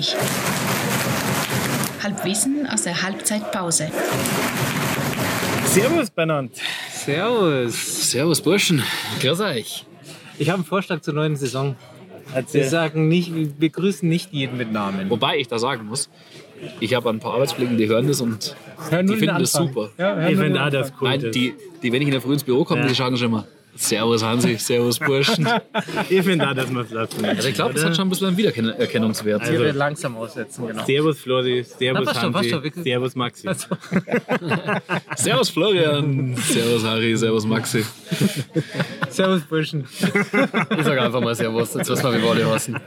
9.30 0.00 0.14
Halbwissen 2.02 2.66
aus 2.66 2.82
der 2.82 3.02
Halbzeitpause. 3.02 3.88
Servus, 5.66 6.10
Bernhard. 6.10 6.50
Servus. 6.92 8.10
Servus, 8.10 8.40
Burschen. 8.40 8.82
Grüß 9.20 9.40
euch. 9.40 9.84
Ich 10.38 10.48
habe 10.48 10.56
einen 10.56 10.64
Vorschlag 10.64 11.00
zur 11.02 11.14
neuen 11.14 11.36
Saison. 11.36 11.76
Wir 12.52 12.68
sagen 12.68 13.08
nicht, 13.08 13.34
wir 13.34 13.46
begrüßen 13.48 14.08
nicht 14.08 14.32
jeden 14.32 14.56
mit 14.56 14.72
Namen. 14.72 15.10
Wobei 15.10 15.36
ich 15.38 15.48
da 15.48 15.58
sagen 15.58 15.86
muss, 15.86 16.08
ich 16.80 16.94
habe 16.94 17.10
ein 17.10 17.18
paar 17.20 17.34
Arbeitskollegen, 17.34 17.76
die 17.76 17.86
hören 17.88 18.08
das 18.08 18.20
und 18.20 18.56
die 18.90 18.96
den 18.96 19.08
finden 19.18 19.38
das 19.38 19.52
super. 19.52 19.90
Ja, 19.98 20.26
Ich 20.28 20.38
finde 20.38 20.64
auch, 20.64 20.70
das 20.70 20.92
cool 21.00 21.08
Nein, 21.10 21.20
ist. 21.20 21.34
die, 21.34 21.54
die, 21.82 21.92
wenn 21.92 22.00
ich 22.00 22.08
in 22.08 22.12
der 22.12 22.20
Früh 22.22 22.32
ins 22.32 22.44
Büro 22.44 22.64
komme, 22.64 22.82
Ja. 22.82 22.88
die 22.88 22.94
sagen 22.94 23.16
schon 23.18 23.26
immer, 23.28 23.46
Servus 23.74 24.22
Hansi, 24.22 24.56
Servus 24.56 24.98
Burschen. 24.98 25.48
Ich 26.08 26.22
finde 26.22 26.48
auch, 26.48 26.54
dass 26.54 26.70
man 26.70 26.84
es 26.84 26.90
lassen. 26.90 27.24
Also 27.24 27.48
ich 27.48 27.54
glaube, 27.54 27.74
das 27.74 27.84
hat 27.84 27.96
schon 27.96 28.06
ein 28.06 28.10
bisschen 28.10 28.28
einen 28.28 28.36
Wiedererkennungswert. 28.36 29.40
Also- 29.40 29.52
werdet 29.52 29.76
langsam 29.76 30.16
aussetzen, 30.16 30.66
genau. 30.66 30.84
Servus, 30.84 31.18
Flori. 31.18 31.62
Servus, 31.64 32.04
Na, 32.06 32.20
schon, 32.20 32.34
Hansi. 32.34 32.50
schon, 32.50 32.62
wirklich. 32.62 32.84
Servus, 32.84 33.14
Maxi. 33.14 33.48
Servus 35.16 35.50
Florian, 35.50 36.36
Servus 36.36 36.84
Harry, 36.84 37.16
Servus 37.16 37.46
Maxi. 37.46 37.84
Servus, 39.10 39.42
Burschen. 39.42 39.84
Ich 39.84 40.84
sage 40.84 41.02
einfach 41.02 41.20
mal 41.20 41.34
Servus, 41.34 41.74
jetzt 41.74 41.88
wissen 41.88 42.04
wir, 42.04 42.18
wie 42.18 42.22
wir 42.22 42.30
alle 42.30 42.52
heißen. 42.52 42.78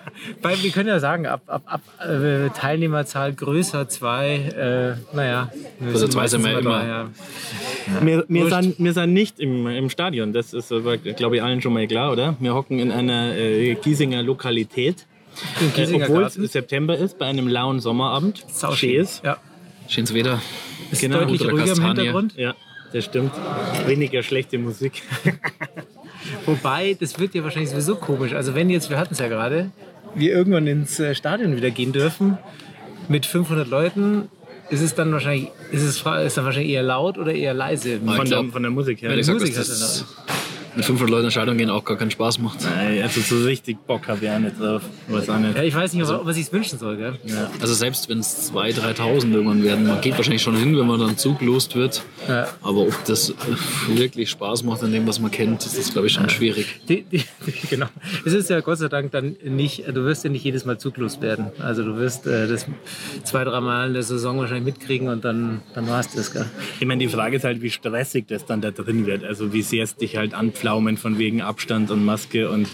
Weil 0.42 0.62
wir 0.64 0.72
können 0.72 0.90
ja 0.90 1.00
sagen, 1.00 1.26
ab, 1.26 1.42
ab, 1.48 1.64
ab 1.66 1.82
äh, 2.08 2.50
Teilnehmerzahl 2.50 3.34
größer 3.34 3.88
zwei, 3.90 4.36
äh, 5.12 5.16
naja. 5.16 5.52
wir 5.80 5.94
Also 5.94 6.08
zwei 6.08 6.28
sind 6.28 6.44
wir 6.44 6.60
immer 6.60 6.80
da, 6.80 6.88
ja. 6.88 7.10
Wir, 8.02 8.26
wir, 8.28 8.44
Wurscht. 8.44 8.62
sind, 8.62 8.76
wir 8.80 8.94
sind 8.94 9.14
nicht 9.14 9.40
im, 9.40 9.68
im 9.68 9.90
Stadion, 9.90 10.34
das 10.34 10.54
ist 10.54 10.72
aber, 10.76 10.98
glaube 10.98 11.38
ich, 11.38 11.44
allen 11.44 11.62
schon 11.62 11.74
mal 11.74 11.88
klar, 11.88 12.12
oder? 12.12 12.36
Wir 12.40 12.54
hocken 12.54 12.80
in 12.80 12.92
einer 12.92 13.36
äh, 13.36 13.76
Giesinger 13.76 14.22
Lokalität, 14.24 15.06
Im 15.62 15.68
äh, 15.68 15.72
Giesinger 15.72 16.06
obwohl 16.06 16.24
es 16.24 16.36
Garten. 16.36 16.48
September 16.48 16.98
ist, 16.98 17.18
bei 17.18 17.26
einem 17.26 17.48
lauen 17.48 17.80
Sommerabend. 17.80 18.44
Sauschön. 18.48 18.90
Schön 18.90 19.00
ist. 19.02 19.24
Ja. 19.24 19.38
Schönes 19.88 20.14
Wetter. 20.14 20.42
Ist 20.92 21.02
Genau, 21.02 21.20
deutlich 21.20 21.42
ruhiger 21.44 21.74
im. 21.74 21.84
Hintergrund. 21.86 22.36
Ja, 22.38 22.56
das 22.94 23.06
stimmt. 23.06 23.32
Weniger 23.86 24.24
schlechte 24.24 24.58
Musik. 24.58 25.04
Wobei, 26.46 26.96
das 27.00 27.20
wird 27.20 27.36
ja 27.36 27.44
wahrscheinlich 27.44 27.70
sowieso 27.72 27.96
komisch. 27.96 28.34
Also 28.34 28.56
wenn 28.56 28.70
jetzt, 28.70 28.90
wir 28.90 28.98
hatten 28.98 29.14
es 29.14 29.20
ja 29.20 29.28
gerade, 29.28 29.72
wir 30.16 30.32
irgendwann 30.32 30.68
ins 30.68 31.00
äh, 31.00 31.14
Stadion 31.14 31.56
wieder 31.56 31.72
gehen 31.72 31.92
dürfen 31.92 32.38
mit 33.08 33.26
500 33.26 33.68
Leuten, 33.68 34.30
ist 34.70 34.82
es 34.82 34.96
dann 34.96 35.12
wahrscheinlich, 35.12 35.50
ist 35.72 35.84
es 35.84 35.98
ist 35.98 36.38
dann 36.38 36.46
wahrscheinlich 36.46 36.72
eher 36.72 36.84
laut 36.84 37.18
oder 37.18 37.34
eher 37.34 37.54
leise? 37.54 37.96
Ich 37.96 38.00
Von, 38.00 38.26
glaub, 38.26 38.44
der, 38.46 38.52
von 38.52 38.62
der 38.64 38.72
Musik 38.72 39.02
her. 39.02 39.12
Wenn 39.12 39.20
ich 39.20 39.28
Musik 39.28 39.56
dass 39.56 39.70
hat 39.70 39.76
das 39.76 40.06
mit 40.76 40.86
500 40.86 41.10
Leuten 41.10 41.26
in 41.26 41.32
Scheidung 41.32 41.58
gehen 41.58 41.70
auch 41.70 41.84
gar 41.84 41.98
keinen 41.98 42.12
Spaß 42.12 42.40
macht. 42.40 42.60
Nein, 42.64 43.02
also 43.02 43.22
so 43.22 43.46
richtig 43.46 43.78
Bock 43.86 44.08
habe 44.08 44.26
ich 44.26 44.30
auch 44.30 44.40
nicht 44.40 44.60
drauf. 44.60 44.82
Was 45.08 45.30
auch 45.30 45.38
nicht. 45.40 45.56
Ja, 45.56 45.64
ich 45.64 45.76
weiß 45.76 45.94
nicht, 45.94 46.08
ob, 46.08 46.20
ob 46.20 46.26
man 46.26 46.34
sich 46.34 46.52
wünschen 46.52 46.80
soll, 46.80 46.98
gell? 46.98 47.14
Also 47.62 47.74
selbst 47.74 48.10
wenn 48.10 48.20
es 48.20 48.52
2.000, 48.52 48.96
3.000 48.98 49.34
irgendwann 49.34 49.64
werden, 49.64 49.88
man 49.88 50.02
geht 50.02 50.18
wahrscheinlich 50.18 50.42
schon 50.42 50.56
hin, 50.56 50.78
wenn 50.78 50.88
man 50.88 51.00
dann 51.00 51.18
zuglost 51.18 51.76
wird. 51.76 52.04
Ja. 52.28 52.48
Aber 52.62 52.82
ob 52.82 53.06
das 53.06 53.34
wirklich 53.88 54.30
Spaß 54.30 54.64
macht 54.64 54.84
an 54.84 54.92
dem, 54.92 55.08
was 55.08 55.20
man 55.20 55.32
kennt, 55.32 55.66
das 55.66 55.78
ist, 55.78 55.94
glaube 55.94 56.08
ich, 56.08 56.14
schon 56.14 56.30
schwierig. 56.30 56.82
Die, 56.88 57.04
die, 57.04 57.24
die, 57.46 57.68
genau. 57.70 57.88
Es 58.26 58.34
ist 58.34 58.50
ja 58.50 58.60
Gott 58.62 58.80
sei 58.80 58.88
Dank 58.88 59.12
dann 59.12 59.36
nicht, 59.44 59.88
du 59.88 60.06
wirst 60.06 60.24
ja 60.24 60.30
nicht 60.30 60.44
jedes 60.44 60.66
Mal 60.66 60.78
zuglost 60.78 61.22
werden. 61.22 61.48
Also 61.60 61.84
du 61.84 61.98
wirst 61.98 62.28
äh, 62.28 62.48
das 62.48 62.66
zwei, 63.24 63.44
drei 63.44 63.60
Mal 63.62 63.88
in 63.88 63.94
der 63.94 64.04
Saison 64.04 64.40
wahrscheinlich 64.40 64.66
mitkriegen 64.66 65.08
und 65.08 65.24
dann, 65.24 65.62
dann 65.74 65.88
war 65.88 66.00
es 66.00 66.10
das, 66.12 66.34
gell? 66.34 66.46
Ich 66.80 66.86
meine, 66.86 67.00
die 67.00 67.10
Frage 67.10 67.38
ist 67.38 67.44
halt, 67.44 67.62
wie 67.62 67.70
stressig 67.70 68.28
das 68.28 68.46
dann 68.46 68.62
da 68.62 68.72
drin 68.72 69.06
wird. 69.06 69.24
Also 69.24 69.54
wie 69.54 69.62
sehr 69.62 69.84
es 69.84 69.96
dich 69.96 70.18
halt 70.18 70.34
anpflaumen 70.66 70.98
von 70.98 71.18
wegen 71.20 71.42
Abstand 71.42 71.92
und 71.92 72.04
Maske 72.04 72.50
und 72.50 72.68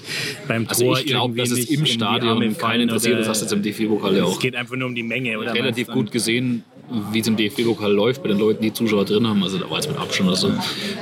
beim 0.47 0.65
Also 0.67 0.85
Tor 0.85 0.99
ich 0.99 1.05
glaube, 1.05 1.35
dass 1.35 1.51
es 1.51 1.69
im 1.69 1.85
Stadion 1.85 2.57
keinen 2.57 2.81
interessiert. 2.81 3.19
Das 3.19 3.27
hast 3.27 3.41
du 3.41 3.45
jetzt 3.45 3.53
im 3.53 3.61
DFB-Pokal 3.63 4.15
ja 4.15 4.23
Es 4.23 4.29
auch 4.29 4.39
geht 4.39 4.55
einfach 4.55 4.75
nur 4.75 4.87
um 4.87 4.95
die 4.95 5.03
Menge. 5.03 5.37
Oder 5.37 5.53
relativ 5.53 5.87
gut 5.87 6.11
gesehen, 6.11 6.63
wie 7.11 7.19
es 7.19 7.27
im 7.27 7.35
DFB-Pokal 7.35 7.91
läuft 7.91 8.23
bei 8.23 8.29
den 8.29 8.39
Leuten, 8.39 8.61
die 8.61 8.73
Zuschauer 8.73 9.05
drin 9.05 9.27
haben. 9.27 9.43
Also 9.43 9.57
da 9.57 9.69
war 9.69 9.77
jetzt 9.77 9.89
mit 9.89 9.97
Abstand 9.97 10.29
oder 10.29 10.37
so 10.37 10.51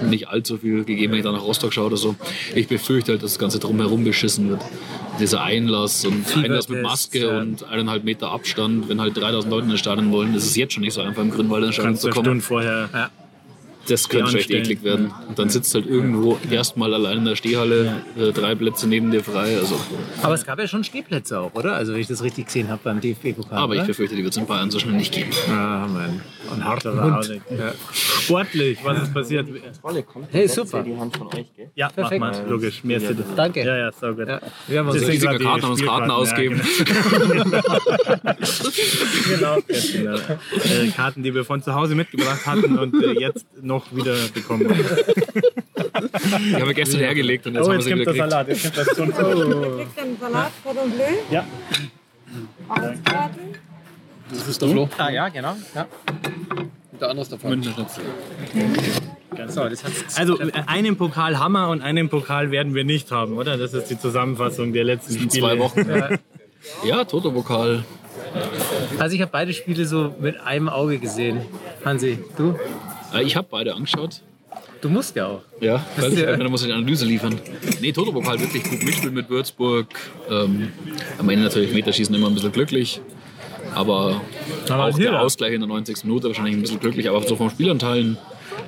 nicht 0.07 0.27
allzu 0.27 0.57
viel 0.57 0.83
gegeben, 0.83 1.13
wenn 1.13 1.19
ich 1.19 1.25
da 1.25 1.31
nach 1.31 1.43
Rostock 1.43 1.73
schaue 1.73 1.87
oder 1.87 1.97
so. 1.97 2.15
Ich 2.55 2.67
befürchte 2.67 3.13
halt, 3.13 3.23
dass 3.23 3.33
das 3.33 3.39
Ganze 3.39 3.59
drumherum 3.59 4.03
beschissen 4.03 4.49
wird. 4.49 4.61
Dieser 5.19 5.43
Einlass 5.43 6.05
und 6.05 6.25
Einlass 6.35 6.69
mit 6.69 6.81
Maske 6.81 7.19
ja. 7.19 7.39
und 7.39 7.63
eineinhalb 7.63 8.03
Meter 8.03 8.31
Abstand, 8.31 8.87
wenn 8.89 9.01
halt 9.01 9.17
3000 9.17 9.51
Leute 9.51 9.65
in 9.65 9.71
das 9.71 9.79
Stadion 9.79 10.11
wollen, 10.11 10.33
ist 10.33 10.45
es 10.45 10.55
jetzt 10.55 10.73
schon 10.73 10.81
nicht 10.81 10.93
so 10.93 11.01
einfach 11.01 11.21
im 11.21 11.31
Grünwald 11.31 11.63
in 11.63 11.69
das 11.69 11.75
Stadion 11.75 11.97
zu 11.97 12.09
kommen. 12.09 12.25
Stunde 12.25 12.43
vorher. 12.43 13.11
Das 13.89 14.07
könnte 14.09 14.37
anstellen. 14.37 14.61
eklig 14.63 14.83
werden. 14.83 15.11
Und 15.27 15.39
dann 15.39 15.49
sitzt 15.49 15.73
halt 15.73 15.87
irgendwo 15.87 16.37
erstmal 16.49 16.93
allein 16.93 17.19
in 17.19 17.25
der 17.25 17.35
Stehhalle, 17.35 18.01
äh, 18.17 18.31
drei 18.31 18.55
Plätze 18.55 18.87
neben 18.87 19.11
dir 19.11 19.23
frei. 19.23 19.57
Also, 19.57 19.79
Aber 20.21 20.33
es 20.35 20.45
gab 20.45 20.59
ja 20.59 20.67
schon 20.67 20.83
Stehplätze 20.83 21.39
auch, 21.39 21.53
oder? 21.55 21.73
Also 21.73 21.93
wenn 21.93 21.99
ich 22.01 22.07
das 22.07 22.23
richtig 22.23 22.45
gesehen 22.47 22.69
habe 22.69 22.81
beim 22.83 23.01
DFB-Pokal. 23.01 23.57
aber 23.57 23.73
ich 23.73 23.79
oder? 23.79 23.87
befürchte, 23.87 24.15
die 24.15 24.23
wird 24.23 24.33
es 24.33 24.37
in 24.37 24.45
Bayern 24.45 24.71
so 24.71 24.79
schnell 24.79 24.95
nicht 24.95 25.13
geben. 25.13 25.31
Ah, 25.49 25.87
Mann. 25.87 26.21
Und 26.51 26.63
harter 26.65 27.03
Hund. 27.03 27.41
Ja. 27.49 27.73
Sportlich, 27.93 28.79
was 28.83 29.03
ist 29.03 29.13
passiert? 29.13 29.47
Hey, 30.31 30.47
super. 30.47 30.83
Ja, 31.75 31.89
Perfekt. 31.89 32.19
mach 32.21 32.31
mal, 32.33 32.45
logisch. 32.49 32.83
Mehr 32.83 32.99
ja. 32.99 33.09
Danke. 33.35 33.63
Ja, 33.65 33.77
ja, 33.77 33.91
so 33.91 34.13
gut. 34.13 34.27
Ja, 34.27 34.39
wir 34.67 34.79
haben 34.79 34.89
uns 34.89 34.99
Deswegen 34.99 35.21
Karten 35.39 35.65
an 35.65 35.71
uns 35.71 35.83
Karten 35.83 36.11
ausgeben. 36.11 36.61
Genau, 39.29 39.57
ganz 39.67 39.91
genau. 39.93 40.15
Äh, 40.15 40.87
Karten, 40.95 41.23
die 41.23 41.33
wir 41.33 41.45
von 41.45 41.61
zu 41.61 41.73
Hause 41.73 41.95
mitgebracht 41.95 42.45
hatten 42.45 42.77
und 42.77 43.03
äh, 43.03 43.19
jetzt 43.19 43.45
noch 43.61 43.93
wieder 43.95 44.15
bekommen. 44.33 44.67
Die 44.69 46.55
haben 46.55 46.65
wir 46.67 46.73
gestern 46.73 46.99
hergelegt 46.99 47.45
und 47.47 47.55
jetzt 47.55 47.67
Oh, 47.67 47.71
haben 47.71 47.85
wir 47.85 47.93
jetzt 47.95 48.05
sie 48.05 48.05
kommt 48.05 48.17
wieder 48.17 48.27
der 48.27 48.27
gekriegt. 48.27 48.31
Salat. 48.31 48.47
Jetzt 48.47 48.95
kommt 48.95 49.17
das 49.17 49.23
Kunst. 49.25 49.77
kriegt 49.77 49.99
einen 49.99 50.17
Salat, 50.19 50.51
Cordon 50.63 50.91
Bleu, 50.91 51.03
Ja, 51.31 51.45
Augsbraten. 52.67 53.58
Das 54.29 54.47
ist 54.47 54.61
der 54.61 54.69
Flo. 54.69 54.89
Ah, 54.97 55.09
ja, 55.09 55.29
genau. 55.29 55.55
Ja. 55.75 55.87
Der 56.99 57.09
andere 57.09 57.21
ist 57.23 57.31
der 57.31 57.49
Münchner 57.49 57.73
Schnitzel. 57.73 58.03
So, 59.47 59.61
also 60.15 60.37
einen 60.67 60.97
Pokal 60.97 61.39
haben 61.39 61.53
wir 61.53 61.69
und 61.69 61.81
einen 61.81 62.09
Pokal 62.09 62.51
werden 62.51 62.75
wir 62.75 62.83
nicht 62.83 63.11
haben, 63.11 63.37
oder? 63.37 63.57
Das 63.57 63.73
ist 63.73 63.89
die 63.89 63.97
Zusammenfassung 63.97 64.73
der 64.73 64.83
letzten 64.83 65.13
Spiele. 65.13 65.29
zwei 65.29 65.57
Wochen. 65.59 65.85
Ja. 65.89 66.09
Ja, 66.83 67.03
Toto-Pokal. 67.05 67.85
Also 68.99 69.15
ich 69.15 69.21
habe 69.21 69.31
beide 69.31 69.53
Spiele 69.53 69.85
so 69.85 70.13
mit 70.19 70.39
einem 70.41 70.67
Auge 70.67 70.97
gesehen. 70.99 71.41
Hansi, 71.85 72.19
du? 72.37 72.59
Äh, 73.13 73.23
Ich 73.23 73.35
habe 73.37 73.47
beide 73.49 73.73
angeschaut. 73.73 74.21
Du 74.81 74.89
musst 74.89 75.15
ja 75.15 75.27
auch. 75.27 75.41
Ja, 75.61 75.85
weil 75.97 76.17
ja- 76.19 76.35
dann 76.35 76.51
muss 76.51 76.61
ich 76.61 76.67
eine 76.67 76.75
Analyse 76.75 77.05
liefern. 77.05 77.39
Nee, 77.81 77.91
Toto-Pokal 77.93 78.39
wirklich 78.39 78.63
gut 78.63 78.83
mitspielen 78.83 79.13
mit 79.15 79.29
Würzburg. 79.29 79.87
Ähm, 80.29 80.71
am 81.17 81.29
Ende 81.29 81.45
natürlich 81.45 81.73
Meterschießen 81.73 82.13
immer 82.13 82.27
ein 82.27 82.33
bisschen 82.33 82.51
glücklich. 82.51 82.99
Aber, 83.75 84.21
Aber 84.69 84.85
auch 84.85 84.97
hier- 84.97 85.11
der 85.11 85.21
Ausgleich 85.21 85.53
in 85.53 85.61
der 85.61 85.67
90. 85.67 86.03
Minute 86.05 86.27
wahrscheinlich 86.27 86.55
ein 86.55 86.61
bisschen 86.61 86.79
glücklich. 86.79 87.09
Aber 87.09 87.21
so 87.27 87.35
vom 87.35 87.49
Spielanteilen 87.49 88.17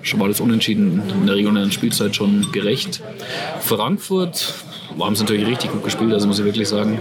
schon 0.03 0.19
mal 0.19 0.27
das 0.29 0.39
Unentschieden 0.39 1.01
in 1.21 1.25
der 1.27 1.35
regulären 1.35 1.71
Spielzeit 1.71 2.15
schon 2.15 2.51
gerecht. 2.51 3.01
Frankfurt 3.59 4.53
haben 4.99 5.15
sie 5.15 5.23
natürlich 5.23 5.47
richtig 5.47 5.71
gut 5.71 5.83
gespielt, 5.83 6.11
also 6.11 6.27
muss 6.27 6.39
ich 6.39 6.45
wirklich 6.45 6.67
sagen. 6.67 6.99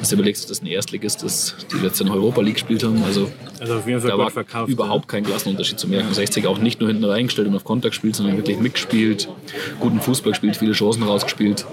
Wenn 0.00 0.08
du 0.08 0.14
überlegst, 0.16 0.50
dass 0.50 0.60
ein 0.62 0.66
Erstligist 0.66 1.22
ist, 1.22 1.56
die 1.72 1.78
letzte 1.82 2.04
in 2.04 2.10
Europa 2.10 2.40
League 2.42 2.54
gespielt 2.54 2.84
haben. 2.84 3.02
Also 3.04 3.30
Also 3.60 3.76
auf 3.76 3.86
jeden 3.86 4.00
Fall 4.00 4.10
da 4.10 4.18
war 4.18 4.30
verkauft. 4.30 4.68
überhaupt 4.70 5.08
kein 5.08 5.24
Klassenunterschied 5.24 5.78
zu 5.78 5.88
merken. 5.88 6.12
60 6.12 6.46
auch 6.46 6.58
nicht 6.58 6.80
nur 6.80 6.88
hinten 6.90 7.04
reingestellt 7.04 7.48
und 7.48 7.56
auf 7.56 7.64
Konter 7.64 7.88
gespielt, 7.88 8.14
sondern 8.16 8.36
wirklich 8.36 8.58
mitgespielt, 8.58 9.28
guten 9.80 10.00
Fußball 10.00 10.32
gespielt, 10.32 10.56
viele 10.56 10.72
Chancen 10.72 11.02
rausgespielt. 11.04 11.64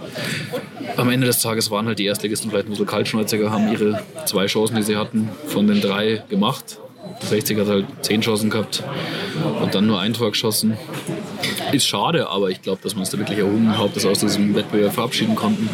Am 0.98 1.10
Ende 1.10 1.28
des 1.28 1.40
Tages 1.40 1.72
waren 1.72 1.88
halt 1.88 2.00
die 2.00 2.06
Erstligisten 2.06 2.50
vielleicht 2.50 2.68
ein 2.68 2.72
bisschen 2.72 2.86
kaltschnäuziger, 2.86 3.52
haben 3.52 3.72
ihre 3.72 4.02
zwei 4.26 4.46
Chancen, 4.48 4.76
die 4.76 4.84
sie 4.84 4.98
hatten, 4.98 5.30
von 5.48 5.68
den 5.68 5.82
drei 5.82 6.24
gemacht. 6.30 6.80
60 7.22 7.60
hat 7.60 7.68
halt 7.68 7.86
zehn 8.02 8.22
Chancen 8.22 8.50
gehabt 8.50 8.84
und 9.62 9.76
dann 9.76 9.88
nur 9.88 10.00
ein 10.00 10.14
Tor 10.14 10.32
geschossen. 10.32 10.78
Ist 11.72 11.88
schade, 11.88 12.30
aber 12.30 12.50
ich 12.50 12.62
glaube, 12.62 12.80
dass 12.84 12.96
wir 12.96 13.00
uns 13.00 13.10
da 13.10 13.18
wirklich 13.18 13.40
erhoben 13.40 13.78
haben, 13.78 13.94
dass 13.94 14.04
wir 14.04 14.12
aus 14.12 14.20
diesem 14.20 14.56
Wettbewerb 14.56 14.94
verabschieden 14.94 15.36
konnten. 15.36 15.70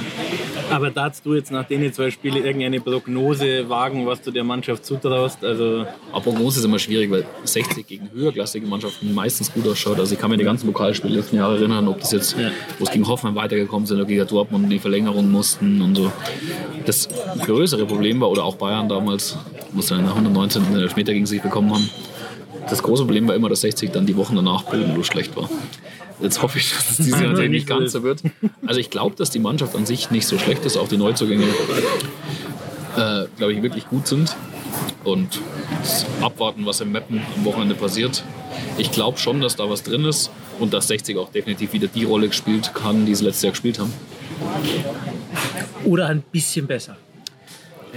Aber 0.69 0.91
darfst 0.91 1.25
du 1.25 1.33
jetzt 1.33 1.51
nach 1.51 1.65
den 1.65 1.91
zwei 1.93 2.11
Spielen 2.11 2.43
irgendeine 2.43 2.81
Prognose 2.81 3.69
wagen, 3.69 4.05
was 4.05 4.21
du 4.21 4.31
der 4.31 4.43
Mannschaft 4.43 4.85
zutraust? 4.85 5.43
Also 5.43 5.85
Aber 6.11 6.21
Prognose 6.21 6.59
ist 6.59 6.65
immer 6.65 6.79
schwierig, 6.79 7.09
weil 7.09 7.25
60 7.43 7.87
gegen 7.87 8.11
höherklassige 8.11 8.67
Mannschaften 8.67 9.13
meistens 9.13 9.51
gut 9.53 9.67
ausschaut. 9.67 9.99
Also 9.99 10.13
ich 10.13 10.19
kann 10.19 10.29
mir 10.29 10.37
die 10.37 10.43
ganzen 10.43 10.67
Pokalspiele 10.67 11.15
letzten 11.15 11.37
Jahre 11.37 11.57
erinnern, 11.57 11.87
ob 11.87 11.99
das 11.99 12.11
jetzt, 12.11 12.35
wo 12.79 12.83
es 12.83 12.91
gegen 12.91 13.07
Hoffenheim 13.07 13.35
weitergekommen 13.35 13.87
sind 13.87 13.97
oder 13.97 14.05
gegen 14.05 14.27
Dortmund 14.27 14.65
in 14.65 14.69
die 14.69 14.79
Verlängerung 14.79 15.31
mussten 15.31 15.81
und 15.81 15.95
so. 15.95 16.11
Das 16.85 17.07
größere 17.45 17.85
Problem 17.85 18.19
war, 18.19 18.29
oder 18.29 18.43
auch 18.43 18.55
Bayern 18.55 18.89
damals, 18.89 19.37
wo 19.71 19.81
sie 19.81 19.89
dann 19.89 19.99
in 19.99 20.05
der 20.05 20.15
119. 20.15 20.63
den 20.65 20.81
Elfmeter 20.81 21.13
gegen 21.13 21.25
sich 21.25 21.41
bekommen 21.41 21.73
haben, 21.73 21.89
das 22.69 22.83
große 22.83 23.03
Problem 23.03 23.27
war 23.27 23.35
immer, 23.35 23.47
dass 23.47 23.61
60 23.61 23.91
dann 23.91 24.05
die 24.05 24.17
Wochen 24.17 24.35
danach 24.35 24.63
bodenlos 24.63 25.07
schlecht 25.07 25.35
war. 25.37 25.49
Jetzt 26.19 26.41
hoffe 26.41 26.57
ich, 26.57 26.73
dass 26.73 26.91
es 26.91 26.97
dieses 26.97 27.11
Jahr 27.19 27.29
natürlich 27.29 27.51
nicht 27.51 27.67
ganz 27.67 27.91
so 27.91 28.03
wird. 28.03 28.21
Also 28.65 28.79
ich 28.79 28.89
glaube, 28.89 29.15
dass 29.15 29.29
die 29.29 29.39
Mannschaft 29.39 29.75
an 29.75 29.85
sich 29.85 30.11
nicht 30.11 30.25
so 30.25 30.37
schlecht 30.37 30.65
ist, 30.65 30.77
auch 30.77 30.87
die 30.87 30.97
Neuzugänge, 30.97 31.45
äh, 32.95 33.25
glaube 33.37 33.53
ich, 33.53 33.61
wirklich 33.61 33.87
gut 33.87 34.07
sind. 34.07 34.35
Und 35.03 35.39
abwarten, 36.21 36.65
was 36.65 36.81
im 36.81 36.91
Mappen 36.91 37.21
am 37.35 37.45
Wochenende 37.45 37.75
passiert. 37.75 38.23
Ich 38.77 38.91
glaube 38.91 39.17
schon, 39.17 39.41
dass 39.41 39.55
da 39.55 39.69
was 39.69 39.83
drin 39.83 40.05
ist 40.05 40.31
und 40.59 40.73
dass 40.73 40.87
60 40.87 41.17
auch 41.17 41.31
definitiv 41.31 41.73
wieder 41.73 41.87
die 41.87 42.03
Rolle 42.03 42.27
gespielt 42.27 42.71
kann, 42.73 43.05
die 43.05 43.15
sie 43.15 43.23
letztes 43.23 43.43
Jahr 43.43 43.51
gespielt 43.51 43.79
haben. 43.79 43.93
Oder 45.85 46.07
ein 46.07 46.21
bisschen 46.21 46.67
besser. 46.67 46.97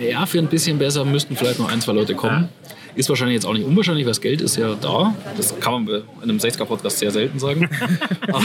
Ja, 0.01 0.25
für 0.27 0.39
ein 0.39 0.47
bisschen 0.47 0.79
besser 0.79 1.05
müssten 1.05 1.37
vielleicht 1.37 1.59
noch 1.59 1.71
ein, 1.71 1.81
zwei 1.81 1.93
Leute 1.93 2.15
kommen. 2.15 2.49
Ist 2.95 3.09
wahrscheinlich 3.09 3.35
jetzt 3.35 3.47
auch 3.47 3.53
nicht 3.53 3.67
unwahrscheinlich, 3.67 4.05
weil 4.05 4.11
das 4.11 4.21
Geld 4.21 4.41
ist 4.41 4.57
ja 4.57 4.75
da. 4.75 5.15
Das 5.37 5.59
kann 5.61 5.73
man 5.73 5.87
bei 5.87 6.03
einem 6.23 6.39
60er-Podcast 6.39 6.99
sehr 6.99 7.11
selten 7.11 7.39
sagen. 7.39 7.69
Aber 8.29 8.43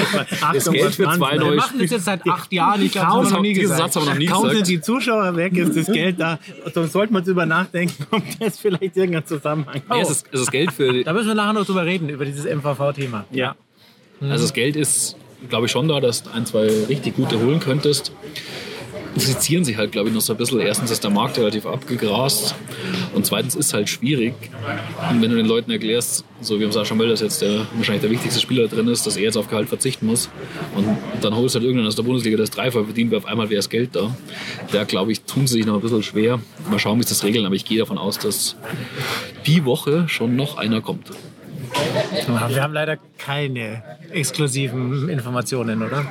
das 0.53 0.69
Geld 0.69 0.95
für 0.95 1.03
zwei 1.03 1.31
Wir 1.33 1.39
Wir 1.39 1.39
neue 1.39 1.55
machen 1.55 1.79
das 1.79 1.91
jetzt 1.91 2.05
seit 2.05 2.27
acht 2.27 2.51
Jahren. 2.53 2.81
Ich 2.81 2.91
glaube, 2.91 3.07
das 3.07 3.31
haben 3.31 3.33
noch 3.33 3.41
nie 3.41 3.53
gesagt. 3.53 3.95
Haben 3.95 4.05
noch 4.05 4.15
nie 4.15 4.25
Kaum 4.25 4.49
sind 4.49 4.67
die 4.67 4.81
Zuschauer 4.81 5.35
weg, 5.35 5.57
ist 5.57 5.75
das 5.75 5.87
Geld 5.87 6.19
da. 6.19 6.39
Sonst 6.73 6.93
sollte 6.93 7.13
man 7.13 7.23
drüber 7.23 7.45
nachdenken, 7.45 8.05
ob 8.11 8.23
das 8.39 8.59
vielleicht 8.59 8.95
irgendein 8.95 9.25
Zusammenhang 9.25 9.81
Nee, 9.89 10.01
es, 10.01 10.09
ist, 10.09 10.27
es 10.31 10.41
ist 10.41 10.51
Geld 10.51 10.71
für, 10.71 11.03
Da 11.03 11.13
müssen 11.13 11.27
wir 11.27 11.35
nachher 11.35 11.53
noch 11.53 11.65
drüber 11.65 11.85
reden, 11.85 12.09
über 12.09 12.25
dieses 12.25 12.45
MVV-Thema. 12.45 13.25
Ja. 13.31 13.55
Also 14.21 14.43
das 14.43 14.53
Geld 14.53 14.75
ist, 14.75 15.17
glaube 15.49 15.65
ich, 15.65 15.71
schon 15.71 15.87
da, 15.87 15.99
dass 15.99 16.23
du 16.23 16.31
ein, 16.31 16.45
zwei 16.45 16.67
richtig 16.87 17.15
gute 17.15 17.39
holen 17.39 17.59
könntest. 17.59 18.11
Sie 19.15 19.37
zieren 19.37 19.63
sich 19.63 19.77
halt, 19.77 19.91
glaube 19.91 20.09
ich, 20.09 20.15
noch 20.15 20.21
so 20.21 20.33
ein 20.33 20.37
bisschen. 20.37 20.59
Erstens 20.59 20.91
ist 20.91 21.03
der 21.03 21.11
Markt 21.11 21.37
relativ 21.37 21.65
abgegrast 21.65 22.53
und 23.13 23.25
zweitens 23.25 23.55
ist 23.55 23.73
halt 23.73 23.89
schwierig. 23.89 24.33
Und 25.09 25.21
wenn 25.21 25.29
du 25.31 25.37
den 25.37 25.45
Leuten 25.45 25.71
erklärst, 25.71 26.25
so 26.41 26.59
wie 26.59 26.69
Sascha 26.71 26.95
Mölders 26.95 27.21
jetzt 27.21 27.41
der 27.41 27.65
wahrscheinlich 27.75 28.01
der 28.01 28.11
wichtigste 28.11 28.41
Spieler 28.41 28.67
drin 28.67 28.87
ist, 28.87 29.07
dass 29.07 29.15
er 29.15 29.23
jetzt 29.23 29.37
auf 29.37 29.49
Gehalt 29.49 29.69
verzichten 29.69 30.05
muss 30.05 30.29
und 30.75 30.97
dann 31.21 31.35
holst 31.35 31.55
du 31.55 31.59
halt 31.59 31.65
irgendeinen 31.65 31.87
aus 31.87 31.95
der 31.95 32.03
Bundesliga, 32.03 32.37
das 32.37 32.51
Dreifach 32.51 32.83
verdient, 32.83 33.11
weil 33.11 33.19
auf 33.19 33.25
einmal 33.25 33.49
wäre 33.49 33.59
das 33.59 33.69
Geld 33.69 33.95
da. 33.95 34.15
Da, 34.71 34.83
glaube 34.83 35.11
ich, 35.11 35.21
tun 35.21 35.47
sie 35.47 35.55
sich 35.55 35.65
noch 35.65 35.75
ein 35.75 35.81
bisschen 35.81 36.03
schwer. 36.03 36.41
Mal 36.69 36.79
schauen, 36.79 36.99
wie 36.99 37.03
sie 37.03 37.09
das 37.09 37.23
regeln, 37.23 37.45
aber 37.45 37.55
ich 37.55 37.65
gehe 37.65 37.79
davon 37.79 37.97
aus, 37.97 38.19
dass 38.19 38.57
die 39.45 39.63
Woche 39.65 40.09
schon 40.09 40.35
noch 40.35 40.57
einer 40.57 40.81
kommt. 40.81 41.11
Wir 42.49 42.61
haben 42.63 42.73
leider 42.73 42.97
keine 43.17 43.83
exklusiven 44.11 45.09
Informationen, 45.09 45.83
oder? 45.83 46.05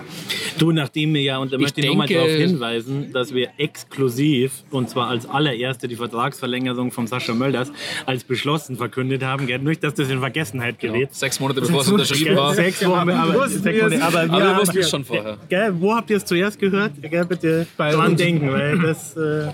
Du, 0.59 0.71
nachdem 0.73 1.15
wir 1.15 1.23
ja, 1.23 1.39
und 1.39 1.53
da 1.53 1.59
möchte 1.59 1.81
ich 1.81 1.87
nochmal 1.89 2.07
darauf 2.07 2.29
hinweisen, 2.29 3.13
dass 3.13 3.35
wir 3.35 3.49
exklusiv, 3.59 4.63
und 4.71 4.89
zwar 4.91 5.09
als 5.09 5.27
allererste 5.29 5.89
die 5.89 5.97
Vertragsverlängerung 5.97 6.93
von 6.93 7.07
Sascha 7.07 7.35
Mölders 7.35 7.73
als 8.07 8.25
beschlossen 8.25 8.77
verkündet 8.77 9.23
haben. 9.25 9.47
Gell? 9.47 9.59
Nicht, 9.59 9.83
dass 9.83 9.95
das 9.95 10.11
in 10.11 10.21
Vergessenheit 10.21 10.79
gerät. 10.79 11.15
Sechs 11.15 11.41
Monate 11.41 11.61
bevor 11.61 11.81
es 11.81 11.89
unterschrieben 11.93 12.37
war. 12.37 12.55
Sechs 12.55 12.85
Wochen, 12.87 13.11
aber, 13.11 13.35
wussten 13.35 13.63
sechs 13.63 13.77
wir 13.77 13.85
Monate, 13.85 14.03
aber, 14.05 14.19
Aber 14.21 14.33
wir 14.33 14.39
wir 14.39 14.49
haben- 14.49 14.61
wussten 14.61 14.79
es 14.79 14.91
schon 14.91 15.05
vorher. 15.05 15.39
Gell, 15.49 15.75
wo 15.81 15.95
habt 15.95 16.11
ihr 16.11 16.19
es 16.19 16.25
zuerst 16.25 16.59
gehört? 16.61 16.93
Gell, 17.03 17.25
bitte 17.25 17.67
Bei 17.77 17.91
dran 17.93 18.13
uns. 18.13 18.17
denken, 18.21 18.53
weil 18.53 18.79
das 18.83 19.17
äh, 19.17 19.49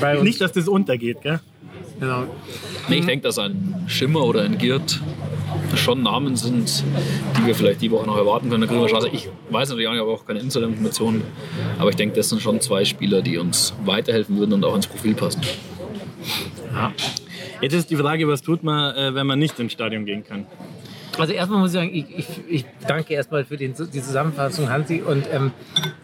Bei 0.00 0.14
uns. 0.16 0.24
nicht, 0.24 0.40
dass 0.40 0.52
das 0.52 0.68
untergeht. 0.68 1.22
Gell? 1.22 1.40
Genau. 2.00 2.24
Nee, 2.88 2.96
ich 2.96 3.06
denke, 3.06 3.22
dass 3.24 3.38
ein 3.38 3.84
Schimmer 3.86 4.24
oder 4.24 4.42
ein 4.42 4.56
Giert 4.56 5.00
schon 5.74 6.02
Namen 6.02 6.36
sind, 6.36 6.82
die 7.36 7.46
wir 7.46 7.54
vielleicht 7.54 7.82
die 7.82 7.90
Woche 7.90 8.06
noch 8.06 8.16
erwarten 8.16 8.48
können. 8.48 8.62
Da 8.62 8.66
kriegen 8.66 8.80
wir 8.80 8.88
Chance. 8.88 9.10
Ich 9.12 9.28
weiß 9.50 9.68
natürlich 9.68 9.88
auch 9.88 9.92
nicht, 9.92 10.00
aber 10.00 10.12
auch 10.12 10.24
keine 10.24 10.40
Insider-Informationen. 10.40 11.22
Aber 11.78 11.90
ich 11.90 11.96
denke, 11.96 12.16
das 12.16 12.30
sind 12.30 12.40
schon 12.40 12.60
zwei 12.60 12.84
Spieler, 12.84 13.22
die 13.22 13.38
uns 13.38 13.74
weiterhelfen 13.84 14.38
würden 14.38 14.54
und 14.54 14.64
auch 14.64 14.74
ins 14.74 14.86
Profil 14.86 15.14
passen. 15.14 15.42
Jetzt 17.60 17.74
ist 17.74 17.90
die 17.90 17.96
Frage, 17.96 18.26
was 18.26 18.40
tut 18.40 18.62
man, 18.62 18.94
äh, 18.96 19.14
wenn 19.14 19.26
man 19.26 19.38
nicht 19.38 19.58
ins 19.60 19.72
Stadion 19.72 20.06
gehen 20.06 20.24
kann? 20.24 20.46
Also 21.20 21.32
erstmal 21.32 21.60
muss 21.60 21.70
ich 21.70 21.74
sagen, 21.74 21.90
ich, 21.92 22.18
ich, 22.18 22.28
ich 22.48 22.66
danke 22.86 23.14
erstmal 23.14 23.44
für 23.44 23.56
den, 23.56 23.74
die 23.74 24.02
Zusammenfassung, 24.02 24.70
Hansi. 24.70 25.02
Und 25.02 25.26
ähm, 25.32 25.52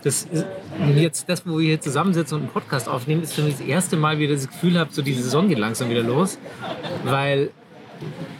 das 0.03 0.25
ist 0.25 0.47
jetzt 0.95 1.29
das, 1.29 1.47
wo 1.47 1.59
wir 1.59 1.67
hier 1.67 1.81
zusammensitzen 1.81 2.37
und 2.37 2.45
einen 2.45 2.53
Podcast 2.53 2.89
aufnehmen, 2.89 3.23
ist 3.23 3.35
für 3.35 3.43
mich 3.43 3.57
das 3.57 3.67
erste 3.67 3.97
Mal 3.97 4.19
wieder 4.19 4.35
das 4.35 4.49
Gefühl 4.49 4.79
habe, 4.79 4.93
so 4.93 5.03
die 5.03 5.15
Saison 5.15 5.49
geht 5.49 5.59
langsam 5.59 5.91
wieder 5.91 6.03
los. 6.03 6.39
Weil 7.05 7.51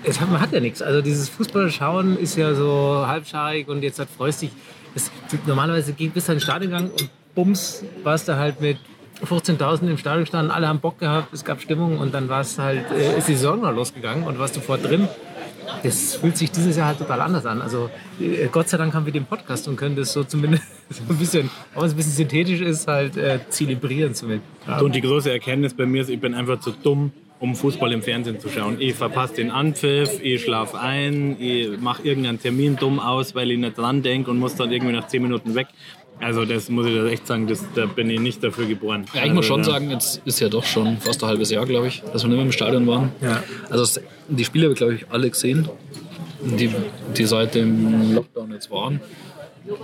es 0.05 0.21
hat, 0.21 0.31
man 0.31 0.41
hat 0.41 0.53
ja 0.53 0.61
nichts. 0.61 0.83
Also 0.83 1.03
dieses 1.03 1.29
Fußballschauen 1.29 2.19
ist 2.19 2.37
ja 2.37 2.55
so 2.55 3.05
halbscharig 3.07 3.69
und 3.69 3.83
jetzt 3.83 3.99
hat 3.99 4.09
freust 4.09 4.43
dich. 4.43 4.51
Es, 4.95 5.11
normalerweise 5.47 5.93
ging 5.93 6.11
bis 6.11 6.29
ins 6.29 6.43
Stadion 6.43 6.71
gegangen 6.71 6.91
und 6.91 7.11
bums, 7.35 7.85
warst 8.03 8.29
du 8.29 8.37
halt 8.37 8.61
mit 8.61 8.79
15.000 9.25 9.89
im 9.89 9.99
Stadion 9.99 10.25
gestanden, 10.25 10.51
alle 10.51 10.69
haben 10.69 10.81
Bock 10.81 10.99
gehabt, 10.99 11.33
es 11.33 11.45
gab 11.45 11.61
Stimmung 11.61 11.99
und 11.99 12.15
dann 12.15 12.29
war 12.29 12.41
es 12.41 12.59
halt, 12.59 12.91
äh, 12.93 13.19
ist 13.19 13.29
die 13.29 13.35
Saison 13.35 13.61
noch 13.61 13.73
losgegangen 13.73 14.25
und 14.25 14.39
warst 14.39 14.55
sofort 14.55 14.85
drin. 14.85 15.09
Das 15.83 16.17
fühlt 16.17 16.37
sich 16.37 16.51
dieses 16.51 16.77
Jahr 16.77 16.89
halt 16.89 16.99
total 16.99 17.21
anders 17.21 17.47
an. 17.47 17.63
Also 17.63 17.91
äh, 18.21 18.49
Gott 18.51 18.69
sei 18.69 18.77
Dank 18.77 18.95
haben 18.95 19.07
wir 19.07 19.13
den 19.13 19.27
Podcast 19.27 19.69
und 19.69 19.77
können 19.77 19.97
das 19.97 20.13
so 20.13 20.25
zumindest 20.25 20.65
so 20.91 21.03
ein 21.09 21.17
bisschen, 21.17 21.51
auch 21.75 21.83
wenn 21.83 21.87
es 21.87 21.93
ein 21.93 21.97
bisschen 21.97 22.13
synthetisch 22.13 22.61
ist, 22.61 22.87
halt 22.87 23.17
äh, 23.17 23.41
zelebrieren 23.49 24.15
zumindest. 24.15 24.49
Und 24.81 24.95
die 24.95 25.01
große 25.01 25.31
Erkenntnis 25.31 25.75
bei 25.75 25.87
mir 25.87 26.03
ist, 26.03 26.11
ich 26.11 26.21
bin 26.21 26.35
einfach 26.35 26.61
zu 26.61 26.71
dumm, 26.71 27.13
um 27.39 27.55
Fußball 27.55 27.93
im 27.93 28.03
Fernsehen 28.03 28.41
zu 28.41 28.49
schauen. 28.49 28.77
Ich 28.81 28.95
verpasse 28.95 29.35
den 29.35 29.51
Anpfiff, 29.51 30.21
ich 30.23 30.43
schlafe 30.43 30.79
ein, 30.79 31.37
ich 31.41 31.79
mache 31.79 32.03
irgendeinen 32.03 32.41
Termin 32.41 32.77
dumm 32.77 32.99
aus, 32.99 33.35
weil 33.35 33.51
ich 33.51 33.59
nicht 33.59 33.77
dran 33.77 34.03
denke 34.03 34.31
und 34.31 34.39
muss 34.39 34.55
dann 34.55 34.73
irgendwie 34.73 34.95
nach 34.95 35.07
10 35.07 35.23
Minuten 35.23 35.55
weg. 35.55 35.69
Also 36.19 36.47
das 36.47 36.71
muss 36.71 36.87
ich 36.87 36.95
da 36.95 37.07
echt 37.07 37.27
sagen, 37.27 37.47
das, 37.47 37.63
da 37.75 37.85
bin 37.85 38.09
ich 38.09 38.21
nicht 38.21 38.43
dafür 38.43 38.67
geboren. 38.67 39.05
Ja, 39.13 39.27
ich 39.27 39.33
muss 39.33 39.51
also, 39.51 39.55
schon 39.55 39.65
sagen, 39.65 39.91
jetzt 39.91 40.23
ist 40.25 40.41
ja 40.41 40.49
doch 40.49 40.65
schon 40.65 40.97
fast 40.99 41.23
ein 41.23 41.29
halbes 41.29 41.51
Jahr, 41.51 41.67
glaube 41.67 41.89
ich, 41.89 42.03
dass 42.13 42.23
wir 42.23 42.29
nicht 42.29 42.37
mehr 42.37 42.47
im 42.47 42.53
Stadion 42.53 42.87
waren. 42.87 43.13
Ja. 43.21 43.43
Also 43.69 44.01
die 44.29 44.45
Spiele 44.45 44.65
habe 44.65 44.73
ich, 44.75 44.79
glaube 44.79 44.95
ich, 44.95 45.07
alle 45.11 45.31
gesehen, 45.31 45.69
die, 46.43 46.71
die 47.17 47.25
seit 47.25 47.55
dem 47.55 48.15
Lockdown 48.15 48.53
jetzt 48.53 48.71
waren. 48.71 49.01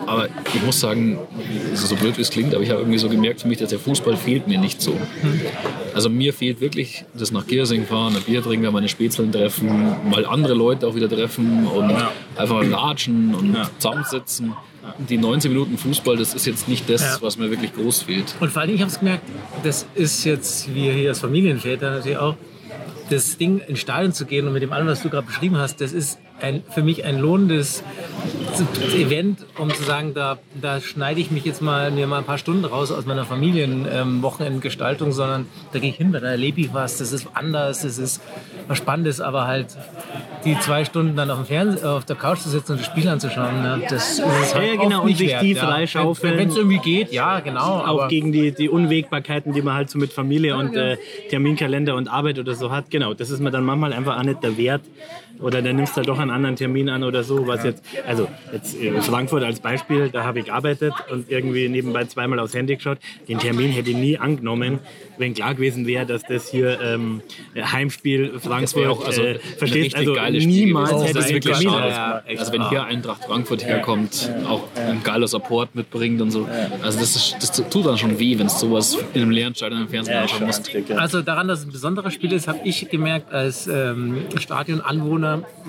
Aber 0.06 0.28
ich 0.54 0.62
muss 0.62 0.78
sagen, 0.78 1.18
so 1.74 1.96
blöd 1.96 2.16
wie 2.16 2.22
es 2.22 2.30
klingt, 2.30 2.54
aber 2.54 2.62
ich 2.62 2.70
habe 2.70 2.80
irgendwie 2.82 2.98
so 2.98 3.08
gemerkt 3.08 3.40
für 3.40 3.48
mich, 3.48 3.58
dass 3.58 3.70
der 3.70 3.80
Fußball 3.80 4.16
fehlt 4.16 4.46
mir 4.46 4.60
nicht 4.60 4.80
so. 4.80 4.96
Also 5.92 6.08
mir 6.08 6.32
fehlt 6.32 6.60
wirklich 6.60 7.04
das 7.18 7.32
nach 7.32 7.48
Giersing 7.48 7.84
fahren, 7.86 8.14
ein 8.14 8.22
Bier 8.22 8.42
trinken, 8.44 8.72
meine 8.72 8.88
Spätzeln 8.88 9.32
treffen, 9.32 9.96
mal 10.08 10.24
andere 10.24 10.54
Leute 10.54 10.86
auch 10.86 10.94
wieder 10.94 11.08
treffen 11.08 11.66
und 11.66 11.90
einfach 12.36 12.54
mal 12.54 12.66
latschen 12.68 13.34
und 13.34 13.56
zusammensitzen. 13.78 14.52
Die 15.08 15.16
19 15.16 15.50
Minuten 15.52 15.76
Fußball, 15.78 16.16
das 16.16 16.34
ist 16.34 16.46
jetzt 16.46 16.68
nicht 16.68 16.88
das, 16.88 17.02
Ja. 17.02 17.18
was 17.20 17.36
mir 17.36 17.50
wirklich 17.50 17.74
groß 17.74 18.02
fehlt. 18.02 18.34
Und 18.38 18.50
vor 18.52 18.62
allem, 18.62 18.74
ich 18.74 18.80
habe 18.80 18.90
es 18.90 18.98
gemerkt, 19.00 19.24
das 19.64 19.86
ist 19.96 20.24
jetzt, 20.24 20.72
wie 20.74 20.90
hier 20.92 21.08
als 21.10 21.20
Familienväter 21.20 21.90
natürlich 21.90 22.18
auch, 22.18 22.36
das 23.12 23.36
Ding 23.36 23.60
ins 23.60 23.80
Stadion 23.80 24.12
zu 24.12 24.24
gehen 24.24 24.46
und 24.46 24.54
mit 24.54 24.62
dem 24.62 24.72
allem, 24.72 24.86
was 24.86 25.02
du 25.02 25.10
gerade 25.10 25.26
beschrieben 25.26 25.58
hast, 25.58 25.80
das 25.80 25.92
ist 25.92 26.18
ein, 26.40 26.62
für 26.70 26.82
mich 26.82 27.04
ein 27.04 27.18
lohnendes 27.18 27.82
Event, 28.94 29.46
um 29.58 29.70
zu 29.70 29.82
sagen, 29.82 30.14
da, 30.14 30.38
da 30.60 30.80
schneide 30.80 31.20
ich 31.20 31.30
mich 31.30 31.44
jetzt 31.44 31.62
mal, 31.62 31.90
mir 31.90 32.06
mal 32.06 32.18
ein 32.18 32.24
paar 32.24 32.38
Stunden 32.38 32.64
raus 32.64 32.90
aus 32.90 33.06
meiner 33.06 33.24
Familienwochenendgestaltung, 33.24 35.12
sondern 35.12 35.46
da 35.72 35.78
gehe 35.78 35.90
ich 35.90 35.96
hin, 35.96 36.12
da 36.12 36.18
erlebe 36.18 36.60
ich 36.60 36.74
was, 36.74 36.98
das 36.98 37.12
ist 37.12 37.28
anders, 37.34 37.82
das 37.82 37.98
ist 37.98 38.20
was 38.68 38.78
Spannendes, 38.78 39.20
aber 39.20 39.46
halt 39.46 39.76
die 40.44 40.58
zwei 40.58 40.84
Stunden 40.84 41.16
dann 41.16 41.30
auf, 41.30 41.38
dem 41.38 41.46
Fernseh, 41.46 41.84
auf 41.84 42.04
der 42.04 42.16
Couch 42.16 42.38
zu 42.38 42.48
sitzen 42.48 42.72
und 42.72 42.80
das 42.80 42.86
Spiel 42.86 43.08
anzuschauen, 43.08 43.62
ne, 43.62 43.82
das 43.88 44.18
ist 44.18 44.54
halt 44.54 44.66
Ja, 44.66 44.82
genau, 44.82 44.96
oft 44.96 45.02
und 45.02 45.06
nicht 45.06 45.18
sich 45.18 45.28
wert, 45.30 45.42
die 45.42 45.52
ja. 45.52 45.66
freischaufeln. 45.66 46.38
Wenn 46.38 46.48
es 46.48 46.56
irgendwie 46.56 46.78
geht, 46.78 47.12
ja, 47.12 47.40
genau. 47.40 47.60
auch 47.60 47.86
aber 47.86 48.08
gegen 48.08 48.32
die, 48.32 48.52
die 48.52 48.68
Unwägbarkeiten, 48.68 49.52
die 49.52 49.62
man 49.62 49.74
halt 49.74 49.90
so 49.90 49.98
mit 49.98 50.12
Familie 50.12 50.56
und 50.56 50.74
äh, 50.76 50.96
Terminkalender 51.30 51.94
und 51.94 52.08
Arbeit 52.08 52.38
oder 52.38 52.54
so 52.54 52.70
hat. 52.70 52.90
Genau, 52.90 53.14
das 53.14 53.30
ist 53.30 53.40
mir 53.40 53.50
dann 53.50 53.64
manchmal 53.64 53.92
einfach 53.92 54.18
auch 54.18 54.22
nicht 54.22 54.42
der 54.42 54.56
Wert. 54.56 54.82
Oder 55.40 55.62
dann 55.62 55.76
nimmst 55.76 55.92
du 55.94 55.96
halt 55.98 56.08
doch 56.08 56.18
einen 56.18 56.30
anderen 56.30 56.56
Termin 56.56 56.88
an 56.88 57.02
oder 57.02 57.22
so, 57.24 57.46
was 57.46 57.64
jetzt, 57.64 57.84
also 58.06 58.28
jetzt 58.52 58.80
äh, 58.80 59.00
Frankfurt 59.00 59.42
als 59.42 59.60
Beispiel, 59.60 60.08
da 60.08 60.24
habe 60.24 60.40
ich 60.40 60.46
gearbeitet 60.46 60.92
und 61.10 61.30
irgendwie 61.30 61.68
nebenbei 61.68 62.04
zweimal 62.04 62.38
aufs 62.38 62.54
Handy 62.54 62.76
geschaut. 62.76 62.98
Den 63.28 63.38
Termin 63.38 63.70
hätte 63.70 63.90
ich 63.90 63.96
nie 63.96 64.18
angenommen, 64.18 64.78
wenn 65.18 65.34
klar 65.34 65.54
gewesen 65.54 65.86
wäre, 65.86 66.06
dass 66.06 66.22
das 66.22 66.48
hier 66.48 66.80
ähm, 66.80 67.22
Heimspiel 67.56 68.38
Frankfurt, 68.38 68.82
wäre 68.82 68.92
auch 68.92 69.04
also 69.04 69.22
äh, 69.22 69.38
verstehst 69.38 69.96
also 69.96 70.14
niemals 70.14 70.92
hätte 71.02 71.14
Das 71.14 71.28
ich 71.28 71.34
wirklich 71.34 71.58
Termin 71.58 71.78
schade. 71.78 71.86
ausgemacht. 71.86 72.38
Also 72.38 72.52
wenn 72.52 72.68
hier 72.68 72.84
Eintracht 72.84 73.24
Frankfurt 73.24 73.64
herkommt, 73.64 74.30
auch 74.46 74.68
ein 74.76 75.02
geiler 75.02 75.28
Support 75.28 75.74
mitbringt 75.74 76.20
und 76.20 76.30
so. 76.30 76.48
Also 76.82 76.98
das, 76.98 77.16
ist, 77.16 77.36
das 77.40 77.52
tut 77.52 77.86
dann 77.86 77.98
schon 77.98 78.18
weh, 78.18 78.38
wenn 78.38 78.46
du 78.46 78.52
sowas 78.52 78.96
in 79.14 79.22
einem 79.22 79.30
leeren 79.30 79.54
Stadion 79.54 79.82
im 79.82 79.88
Fernsehen 79.88 80.18
anschauen 80.18 80.46
musst. 80.46 80.70
Also 80.96 81.22
daran, 81.22 81.48
dass 81.48 81.60
es 81.60 81.66
ein 81.66 81.72
besonderes 81.72 82.14
Spiel 82.14 82.32
ist, 82.32 82.48
habe 82.48 82.60
ich 82.64 82.88
gemerkt 82.88 83.32
als 83.32 83.66
ähm, 83.66 84.22
Stadionanwohner, 84.36 85.21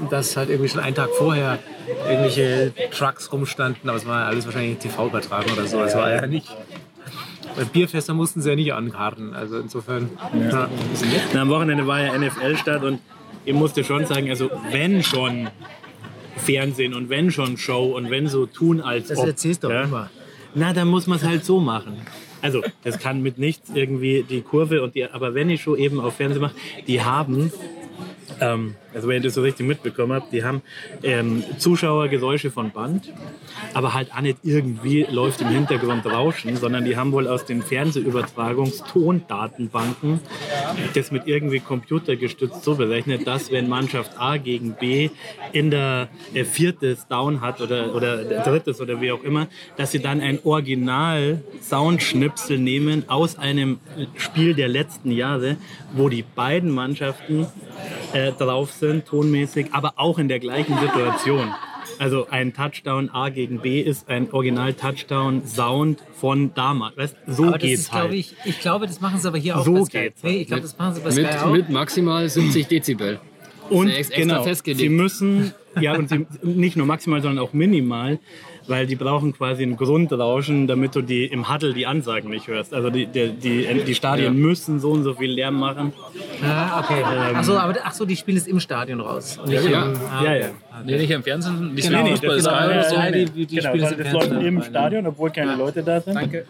dass 0.09 0.37
halt 0.37 0.49
irgendwie 0.49 0.69
schon 0.69 0.81
einen 0.81 0.95
Tag 0.95 1.09
vorher 1.17 1.59
irgendwelche 2.07 2.73
Trucks 2.91 3.31
rumstanden, 3.31 3.89
aber 3.89 3.97
es 3.97 4.05
war 4.05 4.25
alles 4.25 4.45
wahrscheinlich 4.45 4.77
TV 4.77 5.07
übertragen 5.07 5.51
oder 5.51 5.65
so. 5.65 5.81
Es 5.81 5.95
war 5.95 6.11
ja 6.11 6.25
nicht. 6.27 6.47
Weil 7.55 7.65
Bierfester 7.65 8.13
mussten 8.13 8.41
sie 8.41 8.49
ja 8.49 8.55
nicht 8.55 8.73
ankarten. 8.73 9.33
Also 9.33 9.57
insofern. 9.59 10.09
Ja. 10.51 10.69
Na, 11.33 11.41
am 11.41 11.49
Wochenende 11.49 11.85
war 11.87 12.01
ja 12.01 12.17
NFL 12.17 12.57
statt 12.57 12.83
und 12.83 12.99
ich 13.45 13.53
musste 13.53 13.83
schon 13.83 14.05
sagen, 14.05 14.29
also 14.29 14.49
wenn 14.71 15.03
schon 15.03 15.49
Fernsehen 16.37 16.93
und 16.93 17.09
wenn 17.09 17.31
schon 17.31 17.57
Show 17.57 17.95
und 17.95 18.09
wenn 18.09 18.27
so 18.27 18.45
tun 18.45 18.81
als 18.81 19.09
Das 19.09 19.19
ob, 19.19 19.27
erzählst 19.27 19.63
du 19.63 19.67
doch 19.69 19.83
immer. 19.83 20.09
Na, 20.55 20.73
dann 20.73 20.87
muss 20.87 21.07
man 21.07 21.17
es 21.17 21.23
halt 21.23 21.45
so 21.45 21.59
machen. 21.59 22.01
Also, 22.41 22.61
das 22.83 22.99
kann 22.99 23.21
mit 23.21 23.37
nichts 23.37 23.71
irgendwie 23.73 24.25
die 24.27 24.41
Kurve 24.41 24.83
und 24.83 24.95
die, 24.95 25.05
aber 25.05 25.33
wenn 25.33 25.49
ich 25.49 25.61
schon 25.61 25.77
eben 25.77 25.99
auf 26.01 26.17
Fernsehen 26.17 26.41
mache, 26.41 26.55
die 26.87 27.01
haben 27.01 27.51
ähm, 28.43 28.75
also 28.93 29.07
wenn 29.07 29.15
ihr 29.15 29.21
das 29.21 29.33
so 29.33 29.41
richtig 29.41 29.65
mitbekommen 29.65 30.13
habt, 30.13 30.31
die 30.31 30.43
haben 30.43 30.61
ähm, 31.01 31.43
Zuschauergeräusche 31.57 32.51
von 32.51 32.69
Band, 32.71 33.11
aber 33.73 33.93
halt 33.93 34.13
auch 34.13 34.21
nicht 34.21 34.37
irgendwie 34.43 35.07
läuft 35.09 35.41
im 35.41 35.47
Hintergrund 35.47 36.05
Rauschen, 36.05 36.55
sondern 36.57 36.85
die 36.85 36.95
haben 36.95 37.11
wohl 37.11 37.27
aus 37.27 37.45
den 37.45 37.63
Fernsehübertragungstondatenbanken 37.63 40.19
das 40.93 41.11
mit 41.11 41.27
irgendwie 41.27 41.59
computergestützt 41.59 42.63
so 42.63 42.75
berechnet, 42.75 43.27
dass 43.27 43.51
wenn 43.51 43.67
Mannschaft 43.67 44.11
A 44.17 44.37
gegen 44.37 44.73
B 44.73 45.09
in 45.51 45.71
der 45.71 46.09
äh, 46.33 46.43
viertes 46.43 47.07
Down 47.07 47.41
hat 47.41 47.61
oder, 47.61 47.95
oder 47.95 48.23
drittes 48.23 48.81
oder 48.81 49.01
wie 49.01 49.11
auch 49.11 49.23
immer, 49.23 49.47
dass 49.77 49.91
sie 49.91 49.99
dann 49.99 50.21
ein 50.21 50.39
Original 50.43 51.41
Soundschnipsel 51.61 52.57
nehmen 52.57 53.03
aus 53.07 53.37
einem 53.37 53.79
Spiel 54.17 54.53
der 54.53 54.67
letzten 54.67 55.11
Jahre, 55.11 55.57
wo 55.93 56.09
die 56.09 56.23
beiden 56.23 56.71
Mannschaften 56.71 57.47
äh, 58.13 58.31
drauf 58.31 58.71
sind, 58.71 59.05
tonmäßig, 59.05 59.67
aber 59.71 59.93
auch 59.97 60.19
in 60.19 60.27
der 60.27 60.39
gleichen 60.39 60.77
Situation. 60.79 61.53
Also 61.99 62.27
ein 62.29 62.53
Touchdown 62.53 63.09
A 63.11 63.29
gegen 63.29 63.59
B 63.59 63.79
ist 63.81 64.09
ein 64.09 64.31
Original-Touchdown-Sound 64.31 65.99
von 66.19 66.53
damals. 66.53 66.97
Weißt, 66.97 67.15
so 67.27 67.43
Aber 67.43 67.51
das 67.57 67.61
geht's 67.61 67.81
ist, 67.83 67.93
halt. 67.93 68.13
ich, 68.13 68.35
ich 68.45 68.59
glaube, 68.59 68.87
das 68.87 68.99
machen 69.01 69.19
sie 69.19 69.27
aber 69.27 69.37
hier 69.37 69.57
auch 69.57 69.65
So 69.65 69.73
bei 69.73 69.83
Sky. 69.83 69.97
geht's. 69.99 70.23
Nee, 70.23 70.37
ich 70.41 70.47
glaube, 70.47 70.63
das 70.63 70.77
machen 70.77 70.95
sie 70.95 71.01
bei 71.01 71.11
Sky 71.11 71.21
Mit, 71.21 71.37
auch. 71.39 71.51
mit 71.51 71.69
maximal 71.69 72.27
70 72.27 72.67
Dezibel. 72.67 73.19
Und 73.69 73.91
genau, 74.15 74.43
festgelegt. 74.43 74.81
sie 74.81 74.89
müssen, 74.89 75.53
ja, 75.79 75.95
und 75.95 76.09
sie, 76.09 76.25
nicht 76.41 76.75
nur 76.75 76.85
maximal, 76.85 77.21
sondern 77.21 77.43
auch 77.43 77.53
minimal, 77.53 78.19
weil 78.67 78.87
die 78.87 78.95
brauchen 78.95 79.33
quasi 79.33 79.63
ein 79.63 79.75
Grundrauschen, 79.75 80.67
damit 80.67 80.95
du 80.95 81.01
die 81.01 81.25
im 81.25 81.51
Huddle 81.53 81.73
die 81.73 81.85
Ansagen 81.85 82.29
nicht 82.29 82.47
hörst. 82.47 82.73
Also 82.73 82.89
die, 82.89 83.05
die, 83.07 83.29
die, 83.31 83.83
die 83.85 83.95
Stadien 83.95 84.35
müssen 84.37 84.79
so 84.79 84.91
und 84.91 85.03
so 85.03 85.13
viel 85.15 85.31
Lärm 85.31 85.59
machen. 85.59 85.93
Ah, 86.43 86.79
okay. 86.79 87.03
Achso, 87.35 87.57
aber 87.57 87.75
ach 87.83 87.93
so, 87.93 88.05
die 88.05 88.15
spielen 88.15 88.37
es 88.37 88.47
im 88.47 88.59
Stadion 88.59 88.99
raus. 89.01 89.37
Und 89.41 89.49
nicht 89.49 89.69
Ja. 89.69 89.85
im, 89.85 89.93
ah, 90.11 90.23
Ja, 90.23 90.35
ja. 90.35 90.47
Nee, 90.85 90.97
nicht 90.97 91.11
im 91.11 91.23
Fernsehen, 91.23 91.73
nicht 91.73 91.87
Genau, 91.87 91.99
so 91.99 92.03
nee, 92.05 92.11
Fußball 92.11 92.37
das- 92.37 92.89
genau, 92.89 93.01
ja, 93.03 93.11
die- 93.11 93.25
die- 93.25 93.45
genau, 93.55 93.69
spielen 93.69 93.83
weil 93.83 93.91
es 93.93 93.97
im 93.97 94.03
das 94.03 94.13
läuft 94.13 94.43
im 94.43 94.63
Stadion, 94.63 95.07
obwohl 95.07 95.29
keine 95.31 95.55
Leute 95.55 95.83
da 95.83 95.99
sind. 96.01 96.15
Danke. 96.15 96.45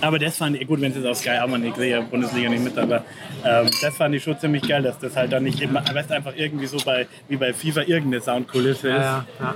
Aber 0.00 0.18
das 0.20 0.36
fand 0.36 0.56
ich, 0.60 0.66
gut, 0.68 0.80
wenn 0.80 0.90
es 0.92 0.96
jetzt 0.96 1.06
auf 1.06 1.16
Sky 1.16 1.38
auch 1.42 1.48
mal 1.48 1.58
nicht 1.58 1.76
sehe, 1.76 2.00
Bundesliga 2.02 2.48
nicht 2.48 2.62
mit, 2.62 2.78
aber 2.78 3.04
ähm, 3.44 3.68
das 3.82 3.96
fand 3.96 4.14
ich 4.14 4.22
schon 4.22 4.38
ziemlich 4.38 4.62
geil, 4.62 4.82
dass 4.82 4.96
das 5.00 5.16
halt 5.16 5.32
dann 5.32 5.42
nicht 5.42 5.60
immer, 5.60 5.82
weißt 5.92 6.10
du, 6.10 6.14
einfach 6.14 6.34
irgendwie 6.36 6.66
so 6.66 6.76
bei, 6.84 7.06
wie 7.28 7.36
bei 7.36 7.52
FIFA 7.52 7.80
irgendeine 7.82 8.20
Soundkulisse 8.20 8.88
ist, 8.90 8.94
Ja, 8.94 9.00
ja, 9.00 9.24
ja. 9.40 9.54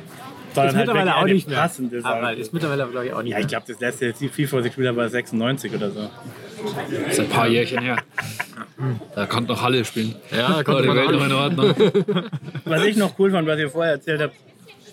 Sondern 0.59 0.69
Ist 0.69 0.77
halt 0.77 0.87
mittlerweile 0.87 1.11
wirklich 1.11 1.23
auch 1.23 1.35
nicht 1.35 1.49
mehr. 1.49 1.59
passende 1.59 2.01
Aber 2.05 2.27
Sound. 2.29 2.39
ist 2.39 2.53
mittlerweile, 2.53 2.87
glaube 2.89 3.07
ich, 3.07 3.13
auch 3.13 3.23
nicht 3.23 3.33
Ja, 3.33 3.39
ich 3.39 3.47
glaube, 3.49 3.65
das 3.69 3.81
letzte 3.81 4.07
jetzt 4.07 4.21
die 4.21 4.29
FIFA, 4.29 4.57
was 4.59 4.65
ich 4.65 4.71
gespielt 4.71 4.89
habe, 4.89 4.97
war 4.99 5.09
96 5.09 5.75
oder 5.75 5.91
so. 5.91 6.11
Das 7.07 7.13
ist 7.13 7.21
ein 7.21 7.29
paar 7.29 7.49
Jährchen 7.49 7.81
her. 7.83 7.97
Da 9.15 9.27
konnte 9.27 9.53
noch 9.53 9.63
Halle 9.63 9.85
spielen. 9.85 10.15
Ja, 10.31 10.49
da 10.57 10.63
konnte 10.65 10.83
die 10.83 10.89
Welt 10.95 11.11
noch 11.13 11.25
in 11.27 11.33
Ordnung. 11.33 11.75
Was 12.65 12.85
ich 12.85 12.97
noch 12.97 13.19
cool 13.19 13.31
fand, 13.31 13.47
was 13.49 13.59
ihr 13.59 13.71
vorher 13.71 13.93
erzählt 13.95 14.21
habt, 14.21 14.35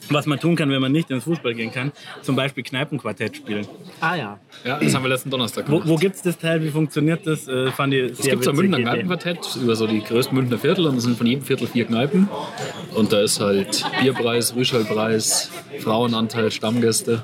was 0.09 0.25
man 0.25 0.39
tun 0.39 0.55
kann, 0.55 0.69
wenn 0.69 0.81
man 0.81 0.91
nicht 0.91 1.09
ins 1.11 1.23
Fußball 1.23 1.53
gehen 1.53 1.71
kann, 1.71 1.91
zum 2.21 2.35
Beispiel 2.35 2.63
Kneipenquartett 2.63 3.37
spielen. 3.37 3.67
Ah 4.01 4.15
ja. 4.15 4.39
Ja, 4.63 4.79
das 4.79 4.93
haben 4.93 5.03
wir 5.03 5.09
letzten 5.09 5.29
Donnerstag 5.29 5.65
Wo, 5.67 5.73
gemacht. 5.79 5.89
wo 5.89 5.95
gibt 5.95 6.15
es 6.15 6.21
das 6.21 6.37
Teil? 6.37 6.63
Wie 6.63 6.69
funktioniert 6.69 7.25
das? 7.25 7.47
Äh, 7.47 7.71
fand 7.71 7.93
ich 7.93 8.11
Es 8.11 8.17
sehr 8.19 8.31
gibt 8.33 8.43
so 8.43 8.51
ein 8.51 8.55
Münchner 8.55 8.77
Idee. 8.77 8.83
Kneipenquartett 8.89 9.55
über 9.61 9.75
so 9.75 9.87
die 9.87 10.01
größten 10.03 10.35
Münchner 10.37 10.57
Viertel 10.57 10.87
und 10.87 10.97
es 10.97 11.03
sind 11.03 11.17
von 11.17 11.27
jedem 11.27 11.43
Viertel 11.43 11.67
vier 11.67 11.85
Kneipen. 11.85 12.27
Und 12.93 13.11
da 13.13 13.21
ist 13.21 13.39
halt 13.39 13.83
Bierpreis, 14.01 14.55
Rüschelpreis, 14.55 15.49
Frauenanteil, 15.79 16.51
Stammgäste. 16.51 17.23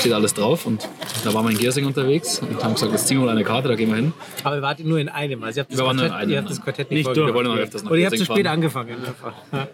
Steht 0.00 0.12
alles 0.12 0.32
drauf 0.32 0.64
und 0.66 0.88
da 1.22 1.34
waren 1.34 1.44
wir 1.44 1.50
in 1.50 1.58
Giersing 1.58 1.84
unterwegs 1.84 2.38
und 2.40 2.62
haben 2.64 2.74
gesagt, 2.74 2.92
jetzt 2.92 3.08
ziehen 3.08 3.18
wir 3.18 3.26
mal 3.26 3.32
eine 3.32 3.44
Karte, 3.44 3.68
da 3.68 3.74
gehen 3.74 3.88
wir 3.90 3.96
hin. 3.96 4.12
Aber 4.42 4.56
ihr 4.56 4.62
wart 4.62 4.80
nur 4.80 4.98
in 4.98 5.08
einem. 5.10 5.42
Also 5.44 5.58
ihr 5.58 5.62
habt 5.64 5.72
das, 5.72 5.78
Wir 5.78 5.84
waren 5.86 5.96
nur 5.96 6.04
in 6.06 6.10
Quartett, 6.10 6.22
einem, 6.22 6.32
ihr 6.32 6.38
habt 6.38 6.50
das 6.50 6.60
Quartett 6.62 6.90
nicht, 6.90 6.96
Nicht 6.96 7.04
vorgestellt. 7.04 7.26
Wir 7.28 7.34
wollen 7.34 7.46
aber 7.46 7.60
öfters 7.60 7.82
nach 7.84 7.90
Oder 7.90 8.00
ihr 8.00 8.06
habt 8.06 8.18
zu 8.18 8.24
spät 8.24 8.36
fahren. 8.46 8.46
angefangen. 8.54 8.88
Ja. 9.52 9.68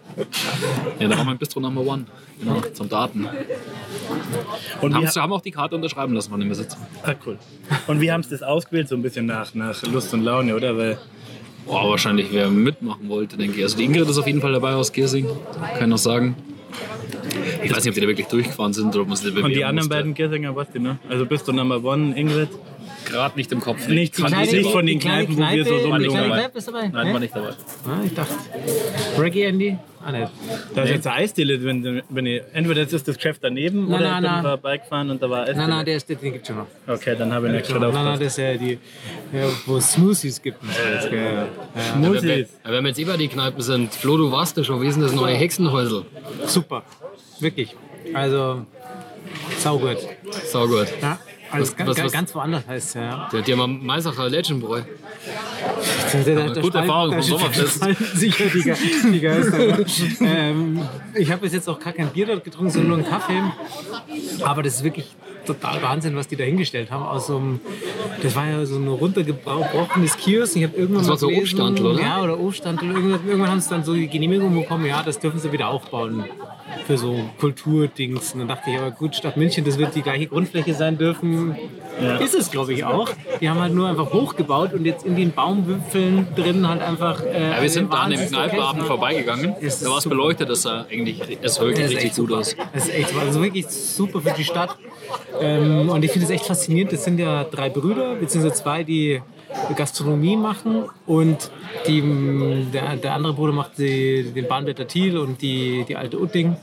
Ja, 0.99 1.07
da 1.07 1.17
waren 1.17 1.25
wir 1.27 1.31
im 1.31 1.37
Bistro 1.37 1.59
Number 1.61 1.81
One, 1.81 2.05
genau, 2.39 2.61
zum 2.73 2.89
Daten. 2.89 3.27
Und 4.81 4.93
Haben, 4.93 5.03
wie, 5.03 5.07
sie 5.07 5.21
haben 5.21 5.31
auch 5.33 5.41
die 5.41 5.51
Karte 5.51 5.75
unterschreiben 5.75 6.13
lassen 6.13 6.29
von 6.31 6.39
dem 6.39 6.49
Besitzer. 6.49 6.77
ah, 7.03 7.13
cool. 7.25 7.37
Und 7.87 8.01
wie 8.01 8.11
haben 8.11 8.23
sie 8.23 8.29
das 8.31 8.43
ausgewählt? 8.43 8.89
So 8.89 8.95
ein 8.95 9.01
bisschen 9.01 9.25
nach, 9.25 9.53
nach 9.55 9.81
Lust 9.83 10.13
und 10.13 10.23
Laune, 10.23 10.55
oder? 10.55 10.77
Weil 10.77 10.97
Boah, 11.65 11.89
wahrscheinlich 11.89 12.27
wer 12.31 12.49
mitmachen 12.49 13.07
wollte, 13.07 13.37
denke 13.37 13.57
ich. 13.57 13.63
Also 13.63 13.77
die 13.77 13.85
Ingrid 13.85 14.09
ist 14.09 14.17
auf 14.17 14.27
jeden 14.27 14.41
Fall 14.41 14.51
dabei 14.51 14.73
aus 14.73 14.91
Giersing, 14.91 15.27
kann 15.75 15.83
ich 15.83 15.87
noch 15.87 15.97
sagen. 15.97 16.35
Ich 17.63 17.71
weiß 17.71 17.83
nicht, 17.83 17.89
ob 17.89 17.95
die 17.95 18.01
da 18.01 18.07
wirklich 18.07 18.27
durchgefahren 18.27 18.73
sind 18.73 18.87
oder 18.89 19.01
ob 19.01 19.07
man 19.07 19.17
sie 19.17 19.31
da 19.33 19.41
Und 19.41 19.49
die 19.51 19.63
anderen 19.63 19.75
musste. 19.87 19.89
beiden 19.89 20.13
Giersinger, 20.13 20.55
was 20.55 20.69
die, 20.71 20.79
ne? 20.79 20.97
Also 21.09 21.25
bist 21.25 21.47
du 21.47 21.51
Number 21.53 21.83
One, 21.83 22.15
Ingrid? 22.17 22.49
Gerade 23.05 23.35
nicht 23.35 23.51
im 23.51 23.59
Kopf. 23.59 23.87
Nicht, 23.89 24.17
nicht, 24.17 24.33
ich 24.43 24.51
nicht 24.53 24.71
von 24.71 24.85
den 24.85 24.97
die 24.99 25.05
kleine 25.05 25.25
Kneipen, 25.27 25.37
wo 25.37 25.55
wir 25.55 25.65
so 25.65 25.77
die 25.85 25.91
War 25.91 25.99
nicht 25.99 26.09
kleine. 26.11 26.27
Kneipe 26.33 26.57
ist 26.57 26.67
dabei? 26.69 26.87
Nein, 26.87 27.13
war 27.13 27.19
nicht 27.19 27.35
dabei. 27.35 27.49
Ah, 27.49 27.99
ich 28.05 28.13
dachte. 28.13 28.33
Reggae 29.19 29.43
Andy? 29.43 29.77
Ah, 30.05 30.11
nicht. 30.11 30.31
Da 30.73 30.83
ist 30.83 30.89
jetzt 30.89 31.07
eine 31.07 31.15
Eisdiele, 31.17 31.63
wenn, 31.63 32.01
wenn 32.09 32.25
ihr, 32.25 32.43
entweder 32.53 32.81
ist 32.81 32.93
das 33.07 33.15
Geschäft 33.15 33.39
daneben 33.43 33.87
Nein, 33.89 33.99
oder 33.99 34.09
nein, 34.09 34.23
ich 34.23 34.29
bin 34.29 34.31
nein. 34.31 34.43
vorbeigefahren 34.43 35.09
und 35.11 35.21
da 35.21 35.29
war 35.29 35.41
Eisdiele. 35.41 35.57
Nein, 35.59 35.69
nein, 35.69 35.85
der 35.85 35.95
ist, 35.97 36.09
den 36.09 36.19
gibt 36.19 36.41
es 36.41 36.47
schon 36.47 36.57
noch. 36.57 36.67
Okay, 36.87 37.15
dann 37.17 37.33
habe 37.33 37.47
ich 37.47 37.53
nicht 37.53 37.63
Nein, 37.69 37.71
schon 37.71 37.81
nein, 37.81 37.89
aufgepasst. 37.95 38.21
das 38.21 38.27
ist 38.27 38.37
ja 38.37 38.53
die, 38.55 38.79
ja, 39.33 39.45
wo 39.65 39.77
es 39.77 39.91
Smoothies 39.93 40.41
gibt. 40.41 40.59
gell. 40.61 41.19
Ja, 41.19 41.29
ja. 41.33 41.95
Muss 41.97 42.21
Wenn 42.21 42.23
wir, 42.23 42.37
ich. 42.39 42.85
jetzt 42.87 42.99
über 42.99 43.17
die 43.17 43.27
Kneipen 43.27 43.61
sind, 43.61 43.93
Flo, 43.93 44.17
du 44.17 44.31
warst 44.31 44.55
ja 44.57 44.63
schon, 44.63 44.81
wie 44.81 44.87
ist 44.87 44.95
denn 44.95 45.03
das 45.03 45.13
neue 45.13 45.35
Hexenhäusel? 45.35 46.05
Super. 46.47 46.83
Wirklich. 47.39 47.75
Also, 48.13 48.65
saugut. 49.59 49.97
Sau 50.51 50.67
gut. 50.67 50.87
Ja. 51.01 51.19
Also 51.51 51.67
Was- 51.71 51.77
ganz, 51.77 51.89
was- 51.91 52.03
was- 52.05 52.11
ganz 52.11 52.35
woanders 52.35 52.67
heißt 52.67 52.87
es 52.87 52.93
ja. 52.95 53.29
Der 53.31 53.39
hat 53.41 53.47
ja 53.47 53.55
mal 53.55 53.67
Meisacher 53.67 54.27
Legendbräu. 54.27 54.81
Gute 56.61 56.77
Erfahrung 56.79 57.13
vom 57.13 57.21
Sommerfest. 57.21 57.75
spalten 57.75 58.05
sich 58.17 58.39
ja 58.39 58.45
die, 58.47 58.61
Ge- 58.63 58.75
die 59.11 59.19
Geister. 59.19 59.79
ähm, 60.21 60.81
ich 61.13 61.31
habe 61.31 61.41
bis 61.41 61.53
jetzt 61.53 61.69
auch 61.69 61.79
gar 61.79 61.93
kein 61.93 62.07
Bier 62.07 62.25
dort 62.27 62.43
getrunken, 62.43 62.71
sondern 62.71 62.89
nur 62.89 62.97
einen 62.99 63.07
Kaffee. 63.07 63.41
Aber 64.43 64.63
das 64.63 64.75
ist 64.75 64.83
wirklich 64.83 65.05
total 65.45 65.81
Wahnsinn, 65.83 66.15
was 66.15 66.27
die 66.27 66.35
da 66.35 66.43
hingestellt 66.43 66.89
haben. 66.89 67.03
Aus 67.03 67.27
so 67.27 67.37
einem, 67.37 67.59
das 68.23 68.35
war 68.35 68.47
ja 68.47 68.65
so 68.65 68.77
ein 68.77 68.87
runtergebrochenes 68.87 70.17
Kiosk. 70.17 70.55
Ich 70.55 70.63
habe 70.63 70.75
irgendwann 70.75 71.03
Das 71.03 71.09
war 71.09 71.17
so 71.17 71.27
gelesen, 71.27 71.41
Obststandl, 71.43 71.85
oder? 71.85 72.01
Ja, 72.01 72.21
oder 72.23 72.39
Obststandl. 72.39 72.85
Irgendwann, 72.85 73.27
irgendwann 73.27 73.51
haben 73.51 73.59
sie 73.61 73.69
dann 73.69 73.83
so 73.83 73.93
die 73.93 74.07
Genehmigung 74.07 74.55
bekommen, 74.55 74.85
ja, 74.87 75.03
das 75.03 75.19
dürfen 75.19 75.39
sie 75.39 75.51
wieder 75.51 75.67
aufbauen 75.67 76.25
für 76.85 76.97
so 76.97 77.19
Kulturdings. 77.39 78.33
Und 78.33 78.39
dann 78.39 78.47
dachte 78.49 78.69
ich, 78.71 78.77
aber 78.77 78.91
gut, 78.91 79.15
Stadt 79.15 79.37
München, 79.37 79.63
das 79.65 79.77
wird 79.77 79.95
die 79.95 80.01
gleiche 80.01 80.27
Grundfläche 80.27 80.73
sein 80.73 80.97
dürfen. 80.97 81.55
Ist 82.19 82.33
es, 82.33 82.49
glaube 82.51 82.73
ich, 82.73 82.83
auch. 82.83 83.09
Die 83.39 83.49
haben 83.49 83.59
halt 83.59 83.73
nur 83.73 83.87
einfach 83.87 84.11
hochgebaut 84.11 84.73
und 84.73 84.85
jetzt 84.85 85.05
in 85.05 85.15
den 85.15 85.31
Baumwipfeln 85.31 86.27
drin 86.35 86.67
halt 86.67 86.81
einfach. 86.81 87.23
Äh, 87.23 87.51
Ja, 87.51 87.61
wir 87.61 87.69
sind 87.69 87.93
da 87.93 87.97
an 87.97 88.11
dem 88.11 88.19
Kneipenabend 88.27 88.83
vorbeigegangen. 88.85 89.55
Da 89.61 89.89
war 89.89 89.97
es 89.97 90.07
beleuchtet, 90.07 90.49
das 90.49 90.63
sah 90.63 90.85
eigentlich 90.91 91.21
es 91.41 91.59
wirklich 91.59 91.89
richtig 91.89 92.15
gut 92.15 92.31
aus. 92.31 92.55
Das 92.73 92.85
ist 92.87 92.93
echt. 92.93 93.13
Also 93.15 93.41
wirklich 93.41 93.67
super 93.67 94.21
für 94.21 94.31
die 94.31 94.43
Stadt. 94.43 94.75
Ähm, 95.39 95.89
und 95.89 96.03
ich 96.03 96.11
finde 96.11 96.25
es 96.25 96.31
echt 96.31 96.45
faszinierend. 96.45 96.91
Das 96.93 97.03
sind 97.03 97.19
ja 97.19 97.43
drei 97.43 97.69
Brüder, 97.69 98.15
beziehungsweise 98.15 98.55
zwei, 98.55 98.83
die 98.83 99.21
Gastronomie 99.75 100.37
machen. 100.37 100.85
Und 101.05 101.51
die, 101.87 102.01
der, 102.73 102.95
der 102.97 103.13
andere 103.13 103.33
Bruder 103.33 103.53
macht 103.53 103.77
die, 103.77 104.31
den 104.33 104.47
Bahnblätter 104.47 104.87
Thiel 104.87 105.17
und 105.17 105.41
die, 105.41 105.85
die 105.87 105.95
alte 105.95 106.19
Utting. 106.19 106.57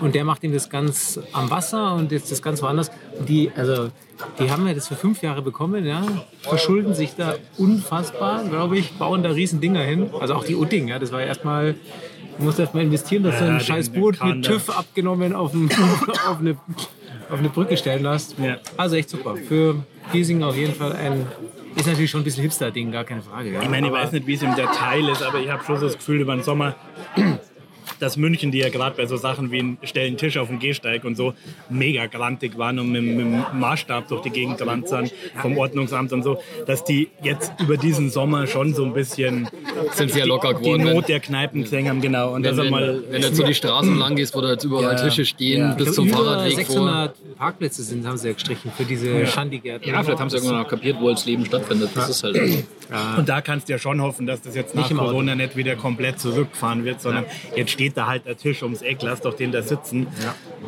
Und 0.00 0.14
der 0.14 0.24
macht 0.24 0.42
ihm 0.42 0.52
das 0.52 0.70
ganz 0.70 1.20
am 1.32 1.50
Wasser 1.50 1.94
und 1.94 2.10
jetzt 2.10 2.32
das 2.32 2.40
ganz 2.40 2.62
woanders. 2.62 2.90
Die, 3.28 3.52
also, 3.54 3.90
die 4.38 4.50
haben 4.50 4.66
ja 4.66 4.72
das 4.72 4.88
für 4.88 4.96
fünf 4.96 5.22
Jahre 5.22 5.42
bekommen, 5.42 5.84
ja, 5.84 6.02
verschulden 6.40 6.94
sich 6.94 7.14
da 7.16 7.34
unfassbar, 7.58 8.44
glaube 8.44 8.78
ich, 8.78 8.92
bauen 8.94 9.22
da 9.22 9.30
riesen 9.30 9.60
Dinger 9.60 9.82
hin. 9.82 10.10
Also 10.18 10.34
auch 10.34 10.44
die 10.44 10.56
Utting, 10.56 10.88
ja, 10.88 10.98
das 10.98 11.12
war 11.12 11.20
ja 11.20 11.26
erstmal, 11.26 11.74
du 12.38 12.44
musst 12.44 12.58
erst 12.58 12.72
mal 12.72 12.82
investieren, 12.82 13.24
dass 13.24 13.38
du 13.38 13.44
ein 13.44 13.60
scheiß 13.60 13.90
Boot 13.90 14.24
mit. 14.24 14.44
TÜV 14.44 14.70
abgenommen 14.70 15.34
auf, 15.34 15.52
dem, 15.52 15.68
auf, 16.28 16.38
eine, 16.40 16.56
auf 17.30 17.38
eine 17.38 17.50
Brücke 17.50 17.76
stellen 17.76 18.02
lässt. 18.02 18.38
Ja. 18.38 18.56
Also 18.78 18.96
echt 18.96 19.10
super. 19.10 19.36
Für 19.36 19.76
Giesing 20.12 20.42
auf 20.42 20.56
jeden 20.56 20.74
Fall 20.74 20.94
ein, 20.94 21.26
ist 21.76 21.86
natürlich 21.86 22.10
schon 22.10 22.20
ein 22.20 22.24
bisschen 22.24 22.42
Hipster-Ding, 22.42 22.92
gar 22.92 23.04
keine 23.04 23.22
Frage. 23.22 23.52
Ja. 23.52 23.62
Ich 23.62 23.68
meine, 23.68 23.86
ich 23.86 23.92
weiß 23.92 24.12
nicht, 24.12 24.26
wie 24.26 24.34
es 24.34 24.42
im 24.42 24.54
Detail 24.54 25.08
ist, 25.08 25.22
aber 25.22 25.38
ich 25.38 25.50
habe 25.50 25.64
schon 25.64 25.78
so 25.78 25.86
das 25.86 25.96
Gefühl 25.96 26.20
über 26.20 26.34
den 26.34 26.42
Sommer, 26.42 26.76
dass 28.00 28.16
München, 28.16 28.50
die 28.50 28.58
ja 28.58 28.68
gerade 28.68 28.96
bei 28.96 29.06
so 29.06 29.16
Sachen 29.16 29.50
wie 29.50 29.60
ein 29.60 29.78
stellen 29.84 30.16
Tisch 30.16 30.36
auf 30.38 30.48
dem 30.48 30.58
Gehsteig 30.58 31.04
und 31.04 31.16
so 31.16 31.34
mega 31.68 32.06
grantig 32.06 32.58
waren 32.58 32.78
und 32.78 32.90
mit, 32.90 33.02
mit 33.02 33.18
dem 33.20 33.44
Maßstab 33.58 34.08
durch 34.08 34.22
die 34.22 34.30
Gegend 34.30 34.58
gerannt 34.58 34.88
sind, 34.88 35.12
vom 35.40 35.56
Ordnungsamt 35.58 36.12
und 36.12 36.22
so, 36.22 36.40
dass 36.66 36.84
die 36.84 37.08
jetzt 37.22 37.52
über 37.60 37.76
diesen 37.76 38.10
Sommer 38.10 38.46
schon 38.46 38.74
so 38.74 38.84
ein 38.84 38.92
bisschen 38.92 39.48
Sind 39.92 40.10
sehr 40.12 40.26
locker 40.26 40.54
die 40.54 40.62
geworden. 40.64 40.94
Not 40.94 41.08
der 41.08 41.20
Kneipen 41.20 41.62
gesehen 41.62 41.88
haben, 41.88 42.00
genau. 42.00 42.34
Und 42.34 42.44
Wenn, 42.44 42.56
wenn, 42.56 42.70
mal 42.70 43.02
wenn, 43.10 43.22
du 43.22 43.34
so 43.34 43.44
die 43.44 43.54
Straßen 43.54 43.96
lang 43.98 44.16
gehst, 44.16 44.34
wo 44.34 44.40
da 44.40 44.52
jetzt 44.52 44.64
überall 44.64 44.94
Ja. 44.94 44.94
Tische 44.94 45.24
stehen, 45.24 45.60
Ja. 45.60 45.74
bis 45.74 45.92
zum 45.94 46.08
über 46.08 46.16
Fahrradweg 46.16 46.66
vor. 46.66 46.74
600 46.74 47.36
Parkplätze 47.36 47.82
sind, 47.82 48.06
haben 48.06 48.16
sie 48.16 48.28
ja 48.28 48.34
gestrichen 48.34 48.72
für 48.76 48.84
diese 48.84 49.26
Schandigärten. 49.26 49.88
Ja, 49.88 50.02
vielleicht 50.02 50.20
haben 50.20 50.30
sie 50.30 50.36
irgendwann 50.36 50.64
auch 50.64 50.68
kapiert, 50.68 50.96
wo 51.00 51.10
das 51.10 51.26
Leben 51.26 51.44
stattfindet. 51.44 51.90
Das 51.94 52.08
ist 52.08 52.22
halt. 52.22 52.38
Und 53.16 53.28
da 53.28 53.40
kannst 53.40 53.68
du 53.68 53.72
ja 53.72 53.78
schon 53.78 54.00
hoffen, 54.00 54.26
dass 54.26 54.42
das 54.42 54.54
jetzt 54.54 54.74
nach. 54.74 54.90
Corona 54.90 55.34
nicht 55.34 55.56
wieder 55.56 55.76
komplett 55.76 56.18
zurückfahren 56.18 56.84
wird, 56.84 57.00
sondern 57.00 57.24
jetzt 57.56 57.70
steht 57.70 57.89
da 57.94 58.06
halt 58.06 58.26
der 58.26 58.36
Tisch 58.36 58.62
ums 58.62 58.82
Eck, 58.82 59.02
lass 59.02 59.20
doch 59.20 59.34
den 59.34 59.52
da 59.52 59.62
sitzen. 59.62 60.06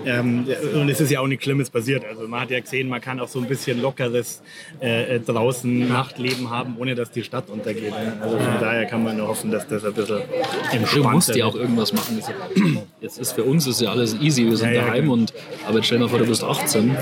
Ähm, 0.07 0.47
und 0.75 0.89
es 0.89 1.01
ist 1.01 1.11
ja 1.11 1.21
auch 1.21 1.27
nichts 1.27 1.45
Schlimmes 1.45 1.71
passiert. 1.71 2.05
Also 2.05 2.27
man 2.27 2.41
hat 2.41 2.51
ja 2.51 2.61
gesehen, 2.61 2.89
man 2.89 3.01
kann 3.01 3.21
auch 3.21 3.29
so 3.29 3.39
ein 3.41 3.47
bisschen 3.47 3.81
lockeres 3.81 4.43
äh, 4.81 5.17
äh, 5.17 5.21
draußen 5.21 5.89
Nachtleben 5.89 6.51
haben, 6.51 6.77
ohne 6.79 6.95
dass 6.95 7.11
die 7.11 7.23
Stadt 7.23 7.49
untergeht. 7.51 7.93
Also 8.21 8.37
von 8.39 8.61
daher 8.61 8.87
kann 8.87 9.05
man 9.05 9.17
nur 9.17 9.29
hoffen, 9.29 9.51
dass 9.51 9.67
das 9.69 9.85
ein 9.85 9.93
bisschen 9.93 10.19
Du 10.19 10.77
entspannter 10.77 11.11
musst 11.11 11.35
ja 11.37 11.45
auch 11.47 11.55
irgendwas 11.55 11.93
machen. 11.93 12.19
Ja- 12.21 12.83
Jetzt 13.01 13.19
ist 13.19 13.33
für 13.33 13.43
uns 13.45 13.67
ist 13.67 13.81
ja 13.81 13.91
alles 13.91 14.17
easy, 14.21 14.45
wir 14.47 14.57
sind 14.57 14.69
Ja, 14.71 14.75
ja, 14.77 14.87
daheim 14.87 15.11
und 15.11 15.33
aber 15.67 15.79
jetzt 15.79 15.87
stell 15.87 15.99
dir 15.99 16.09
vor, 16.09 16.19
du 16.21 16.27
bist 16.27 16.45
18. 16.45 16.97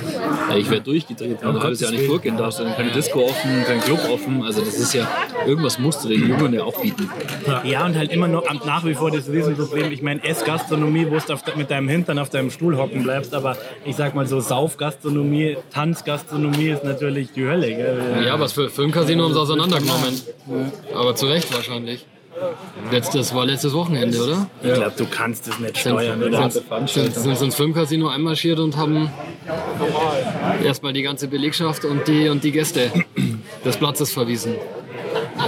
Ja, 0.49 0.57
Ich 0.57 0.71
wäre 0.71 0.81
durchgedreht, 0.81 1.39
wenn 1.43 1.55
du 1.55 1.61
halbes 1.63 1.81
Jahr 1.81 1.91
nicht 1.93 2.09
durchgehen 2.09 2.37
darfst, 2.37 2.59
dann 2.61 2.75
keine 2.75 2.91
Disco 2.91 3.21
offen, 3.25 3.65
kein 3.67 3.81
Club 3.81 4.01
offen. 4.11 4.43
Also 4.43 4.63
das 4.63 4.79
ist 4.79 4.95
ja, 4.95 5.07
irgendwas 5.47 5.79
musst 5.79 6.05
du 6.05 6.09
den 6.09 6.27
Jungen 6.29 6.55
ja 6.55 6.65
auch 6.65 6.81
bieten. 6.81 7.09
Ja, 7.65 7.85
und 7.87 7.97
halt 7.97 8.13
immer 8.13 8.29
noch 8.29 8.45
nach 8.65 8.85
wie 8.85 8.95
vor 8.95 9.11
das 9.11 9.29
Riesenproblem. 9.31 9.93
Ich 9.93 10.03
meine, 10.03 10.23
Essgastronomie, 10.25 11.07
wo 11.09 11.17
du 11.19 11.59
mit 11.59 11.71
deinem 11.71 11.89
Hintern 11.89 12.19
auf 12.19 12.31
deinem 12.31 12.51
Stuhl 12.51 12.77
hocken 12.81 13.03
bleibst, 13.03 13.35
aber 13.35 13.57
ich 13.85 13.97
sag 13.97 14.15
mal 14.15 14.27
so 14.27 14.41
Saufgastronomie, 14.41 15.57
Tanzgastronomie 15.73 16.69
ist 16.71 16.85
natürlich 16.85 17.33
die 17.33 17.45
Hölle. 17.45 17.69
Gell? 17.69 18.25
Ja, 18.27 18.39
was 18.41 18.53
für 18.53 18.69
Filmcasino 18.69 19.25
haben 19.25 19.35
sie 19.35 19.41
auseinandergenommen. 19.41 20.21
Aber 20.95 21.15
zu 21.15 21.27
Recht 21.27 21.53
wahrscheinlich. 21.55 22.07
Letztes 22.91 23.35
war 23.35 23.45
letztes 23.45 23.75
Wochenende, 23.75 24.23
oder? 24.23 24.51
Ich 24.63 24.73
glaube, 24.73 24.93
du 24.97 25.07
kannst 25.07 25.47
es 25.49 25.59
nicht 25.59 25.77
Sind, 25.77 25.93
steuern. 25.93 26.23
Oder? 26.23 26.51
sind, 26.51 26.89
sind, 26.89 27.15
sind 27.15 27.37
sie 27.37 27.45
ins 27.45 27.55
Filmcasino 27.55 28.09
einmarschiert 28.09 28.59
und 28.59 28.77
haben 28.77 29.11
erstmal 30.65 30.93
die 30.93 31.03
ganze 31.03 31.29
Belegschaft 31.29 31.85
und 31.85 32.07
die, 32.09 32.29
und 32.29 32.43
die 32.43 32.53
Gäste 32.53 32.91
des 33.65 33.77
Platzes 33.77 34.13
verwiesen. 34.13 34.55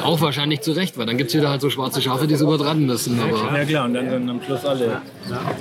Auch 0.05 0.21
wahrscheinlich 0.21 0.61
zu 0.61 0.73
Recht, 0.73 0.99
weil 0.99 1.07
dann 1.07 1.17
gibt 1.17 1.31
es 1.31 1.37
wieder 1.37 1.49
halt 1.51 1.61
so 1.61 1.71
schwarze 1.71 2.01
Schafe, 2.03 2.27
die 2.27 2.35
es 2.35 2.41
übertreiben 2.41 2.87
müssen. 2.87 3.19
Aber 3.21 3.57
Ja 3.59 3.65
klar, 3.65 3.85
und 3.87 3.95
dann, 3.95 4.11
dann 4.11 4.29
am 4.31 4.43
Schluss 4.43 4.65
alle 4.65 5.01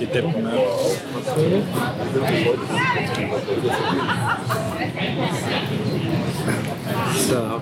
die 0.00 0.06
Deppen. 0.06 0.34
Ja. 0.44 0.52
So. 7.28 7.60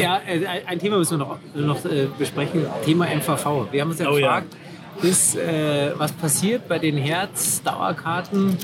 Ja, 0.00 0.20
äh, 0.26 0.62
ein 0.66 0.78
Thema 0.78 0.98
müssen 0.98 1.18
wir 1.18 1.26
noch, 1.26 1.38
noch 1.54 1.84
äh, 1.84 2.06
besprechen. 2.18 2.66
Thema 2.84 3.06
MVV. 3.06 3.72
Wir 3.72 3.80
haben 3.82 3.90
uns 3.90 3.98
ja 3.98 4.08
Oh 4.08 4.16
ja. 4.16 4.40
gefragt, 4.40 4.56
ist, 5.02 5.36
äh, 5.36 5.92
was 5.96 6.12
passiert 6.12 6.68
bei 6.68 6.78
den 6.78 6.96
Herz-Dauerkarten, 6.96 8.56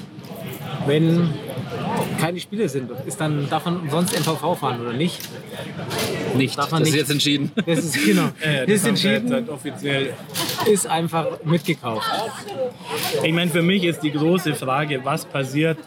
wenn 0.86 1.34
keine 2.20 2.40
Spiele 2.40 2.68
sind? 2.68 2.90
Ist 3.06 3.20
dann, 3.20 3.48
darf 3.48 3.64
man 3.64 3.80
umsonst 3.80 4.18
MVV 4.18 4.56
fahren 4.58 4.80
oder 4.80 4.92
nicht? 4.92 5.18
Nicht. 6.36 6.58
Darf 6.58 6.70
man 6.70 6.80
das 6.80 6.88
ist 6.88 6.94
nicht. 6.94 7.00
jetzt 7.02 7.10
entschieden. 7.10 7.52
Das 7.66 7.78
ist 7.78 8.04
genau. 8.04 8.28
Ja, 8.44 8.66
das 8.66 8.74
ist 8.74 8.86
entschieden, 8.86 9.32
halt 9.32 9.48
offiziell. 9.48 10.14
ist 10.66 10.86
einfach 10.86 11.26
mitgekauft. 11.44 12.06
Ich 13.22 13.32
meine, 13.32 13.50
für 13.50 13.62
mich 13.62 13.84
ist 13.84 14.00
die 14.02 14.12
große 14.12 14.54
Frage, 14.54 15.00
was 15.04 15.24
passiert, 15.24 15.78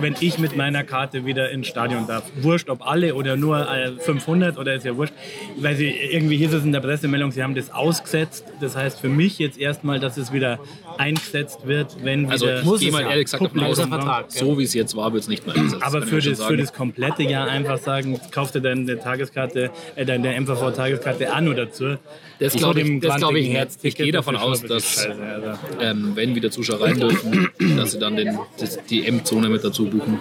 wenn 0.00 0.14
ich 0.20 0.38
mit 0.38 0.56
meiner 0.56 0.82
Karte 0.84 1.24
wieder 1.26 1.50
ins 1.50 1.66
Stadion 1.68 2.06
darf. 2.06 2.24
Wurscht, 2.40 2.68
ob 2.70 2.86
alle 2.86 3.14
oder 3.14 3.36
nur 3.36 3.68
äh, 3.70 3.92
500 3.98 4.58
oder 4.58 4.74
ist 4.74 4.84
ja 4.84 4.96
wurscht. 4.96 5.12
Weil 5.58 5.76
sie, 5.76 5.88
irgendwie 5.88 6.36
hieß 6.36 6.52
es 6.54 6.64
in 6.64 6.72
der 6.72 6.80
Pressemeldung, 6.80 7.30
sie 7.32 7.42
haben 7.42 7.54
das 7.54 7.70
ausgesetzt. 7.72 8.44
Das 8.60 8.76
heißt 8.76 9.00
für 9.00 9.08
mich 9.08 9.38
jetzt 9.38 9.58
erstmal, 9.58 10.00
dass 10.00 10.16
es 10.16 10.32
wieder 10.32 10.58
eingesetzt 10.98 11.66
wird, 11.66 11.96
wenn 12.02 12.30
Also 12.30 12.46
wieder... 12.46 12.62
Muss 12.64 12.82
ja. 12.82 13.00
ehrlich 13.00 13.24
gesagt 13.26 13.42
davon 13.44 13.60
aus, 13.62 13.78
Außer 13.78 13.88
Vertrag, 13.88 14.26
so 14.32 14.58
wie 14.58 14.64
es 14.64 14.74
jetzt 14.74 14.96
war, 14.96 15.12
wird 15.12 15.22
es 15.22 15.28
nicht 15.28 15.46
mehr 15.46 15.56
eingesetzt. 15.56 15.82
Aber 15.82 16.02
für 16.02 16.20
das, 16.20 16.42
für 16.42 16.56
das 16.56 16.72
komplette 16.72 17.22
Jahr 17.22 17.48
einfach 17.48 17.78
sagen, 17.78 18.20
kauf 18.30 18.50
dir 18.52 18.60
deine 18.60 18.98
Tageskarte, 18.98 19.70
äh, 19.96 20.04
deine 20.04 20.34
MVV-Tageskarte 20.40 21.32
an 21.32 21.48
oder 21.48 21.66
dazu. 21.66 21.96
Das 22.40 22.52
Vor 22.52 22.74
glaub 22.74 22.76
ich- 22.76 23.00
das 23.00 23.16
glaub 23.16 23.34
ich 23.34 23.44
20. 23.44 23.48
nicht. 23.48 23.56
Herzticket, 23.56 23.84
Ich 23.84 23.96
gehe 23.96 24.12
davon 24.12 24.36
aus, 24.36 24.62
dass- 24.62 25.04
scheiße, 25.04 25.22
also. 25.22 25.58
ähm, 25.80 26.12
wenn 26.14 26.34
wieder 26.34 26.50
Zuschauer 26.50 26.80
rein 26.82 26.98
dürfen, 26.98 27.48
dass 27.76 27.92
sie 27.92 27.98
dann 27.98 28.16
den, 28.16 28.38
das, 28.58 28.78
die 28.86 29.06
M-Zone 29.06 29.48
mit 29.48 29.62
dazu 29.64 29.83
buchen. 29.86 30.18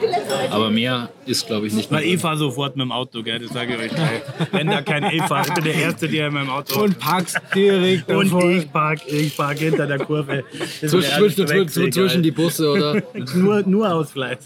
Aber 0.52 0.70
mehr 0.70 1.10
ist, 1.26 1.48
glaube 1.48 1.68
ich, 1.68 1.74
nicht 1.74 1.92
mehr. 1.92 2.00
Weil 2.02 2.08
ich 2.08 2.20
fahre 2.20 2.38
sofort 2.38 2.76
mit 2.76 2.86
dem 2.86 2.92
Auto, 2.92 3.22
gell, 3.24 3.40
das 3.40 3.52
sage 3.52 3.74
ich 3.74 3.80
euch 3.80 3.90
gleich. 3.96 4.22
Wenn 4.52 4.68
da 4.68 4.82
kein 4.82 5.04
E 5.04 5.20
fahrt, 5.28 5.48
ich 5.48 5.54
bin 5.54 5.64
der 5.64 5.76
Erste, 5.76 6.08
der 6.08 6.28
in 6.28 6.34
meinem 6.34 6.50
Auto 6.50 6.82
Und 6.82 7.00
packst 7.00 7.40
direkt 7.56 8.10
Und 8.10 8.32
davor. 8.32 8.50
ich 8.50 8.72
park, 8.72 9.00
ich 9.08 9.36
park 9.38 9.58
hinter 9.60 9.88
der 9.88 10.00
Kurve. 10.00 10.44
Das 10.82 10.92
zwischen, 10.92 11.12
zwischen, 11.18 11.48
scheißegal. 11.48 11.92
zwischen 11.92 12.24
die 12.24 12.32
Busse 12.32 12.70
oder. 12.72 13.02
nur, 13.36 13.64
nur 13.68 13.92
aus 13.94 14.12
Fleiß. 14.12 14.40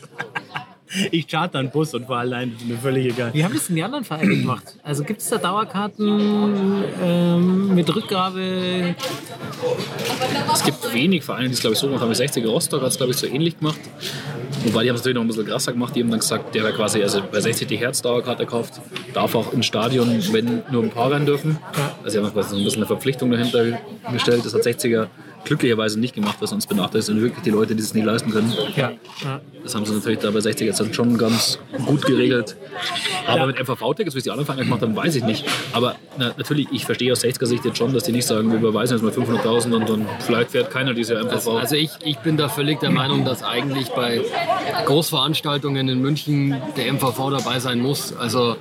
Ich 1.12 1.28
charter 1.28 1.60
einen 1.60 1.70
Bus 1.70 1.94
und 1.94 2.08
fahre 2.08 2.22
allein, 2.22 2.54
das 2.54 2.62
ist 2.62 2.68
mir 2.70 2.78
völlig 2.78 3.08
egal. 3.08 3.34
Wie 3.34 3.44
haben 3.44 3.54
das 3.54 3.68
denn 3.68 3.76
die 3.76 3.84
anderen 3.84 4.06
Vereine 4.06 4.38
gemacht? 4.38 4.64
Also 4.84 5.04
gibt 5.04 5.20
es 5.22 5.28
da 5.28 5.38
Dauerkarten 5.38 6.84
ähm, 7.04 7.76
mit 7.76 7.94
Rückgabe? 7.94 8.96
Es 10.54 10.64
gibt 10.64 10.94
wenig 10.94 11.24
Vereine, 11.26 11.50
die 11.50 11.56
es, 11.56 11.60
glaube 11.60 11.74
ich, 11.74 11.80
so 11.80 11.88
gemacht 11.88 12.02
haben. 12.04 12.14
60 12.14 12.46
Rostock 12.46 12.82
hat 12.82 12.90
es, 12.90 12.98
glaube 12.98 13.12
ich, 13.12 13.18
so 13.18 13.28
ähnlich 13.28 13.60
gemacht. 13.60 13.80
Wobei 14.68 14.84
die 14.84 14.90
haben 14.90 14.96
es 14.96 15.02
natürlich 15.02 15.16
noch 15.16 15.24
ein 15.24 15.28
bisschen 15.28 15.46
krasser 15.46 15.72
gemacht. 15.72 15.96
Die 15.96 16.02
haben 16.02 16.10
dann 16.10 16.20
gesagt, 16.20 16.54
der, 16.54 16.64
wer 16.64 16.74
quasi 16.74 17.02
also 17.02 17.22
bei 17.32 17.40
60 17.40 17.68
die 17.68 17.78
Herzdauerkarte 17.78 18.46
kauft, 18.46 18.82
darf 19.14 19.34
auch 19.36 19.54
ins 19.54 19.66
Stadion, 19.66 20.10
wenn 20.34 20.64
nur 20.72 20.84
ein 20.84 20.90
paar 20.90 21.12
rein 21.12 21.26
dürfen. 21.26 21.58
Also 22.04 22.20
sie 22.20 22.26
haben 22.26 22.34
quasi 22.34 22.50
so 22.50 22.56
ein 22.58 22.64
bisschen 22.64 22.80
eine 22.80 22.88
Verpflichtung 22.88 23.32
dahinter 23.32 23.80
gestellt. 24.12 24.46
Das 24.46 24.54
hat 24.54 24.62
60er 24.62 25.08
glücklicherweise 25.46 26.00
nicht 26.00 26.16
gemacht, 26.16 26.38
was 26.40 26.52
uns 26.52 26.68
benachteiligt 26.68 27.08
sind 27.08 27.22
wirklich 27.22 27.44
die 27.44 27.50
Leute, 27.50 27.76
die 27.76 27.82
es 27.82 27.94
nicht 27.94 28.06
leisten 28.06 28.32
können. 28.32 28.54
Ja. 28.76 28.92
ja. 29.24 29.42
Das 29.64 29.76
haben 29.76 29.86
sie 29.86 29.94
natürlich 29.94 30.20
da 30.20 30.32
bei 30.32 30.40
60 30.40 30.68
jetzt 30.68 30.96
schon 30.96 31.18
ganz 31.18 31.60
gut 31.86 32.06
geregelt. 32.06 32.56
Aber 33.28 33.48
mit 33.48 33.60
MVV-Tickets, 33.60 34.16
wie 34.16 34.20
es 34.20 34.24
die 34.24 34.32
anderen 34.32 34.46
Vereine 34.46 34.64
gemacht 34.64 34.82
haben, 34.82 34.96
weiß 34.96 35.16
ich 35.16 35.24
nicht. 35.24 35.46
Aber 35.74 35.96
na, 36.18 36.34
natürlich, 36.38 36.68
ich 36.72 36.86
verstehe 36.86 37.12
aus 37.12 37.24
60er 37.24 37.46
Sicht 37.46 37.66
jetzt 37.66 37.78
schon, 37.78 37.94
dass 37.94 38.04
die 38.04 38.12
nicht 38.12 38.28
sagen, 38.28 38.52
wir 38.52 38.60
überweisen 38.60 38.98
jetzt 38.98 39.04
mal 39.04 39.12
500.000 39.12 39.76
und 39.76 39.90
dann 39.90 40.06
vielleicht 40.20 40.52
fährt 40.52 40.72
keiner 40.72 40.94
diese 40.94 41.16
MVV. 41.16 41.32
Also, 41.32 41.52
also 41.58 41.76
ich, 41.76 41.92
ich 42.04 42.18
bin 42.20 42.38
da 42.38 42.50
völlig 42.50 42.80
der 42.80 42.92
Meinung, 42.92 43.26
dass 43.26 43.44
eigentlich 43.44 43.90
bei 43.90 44.22
Großveranstaltungen 44.86 45.88
in 45.90 46.02
München 46.02 46.56
der 46.76 46.94
MVV 46.94 47.32
dabei 47.32 47.60
sein 47.60 47.80
muss. 47.80 48.16
Also 48.16 48.56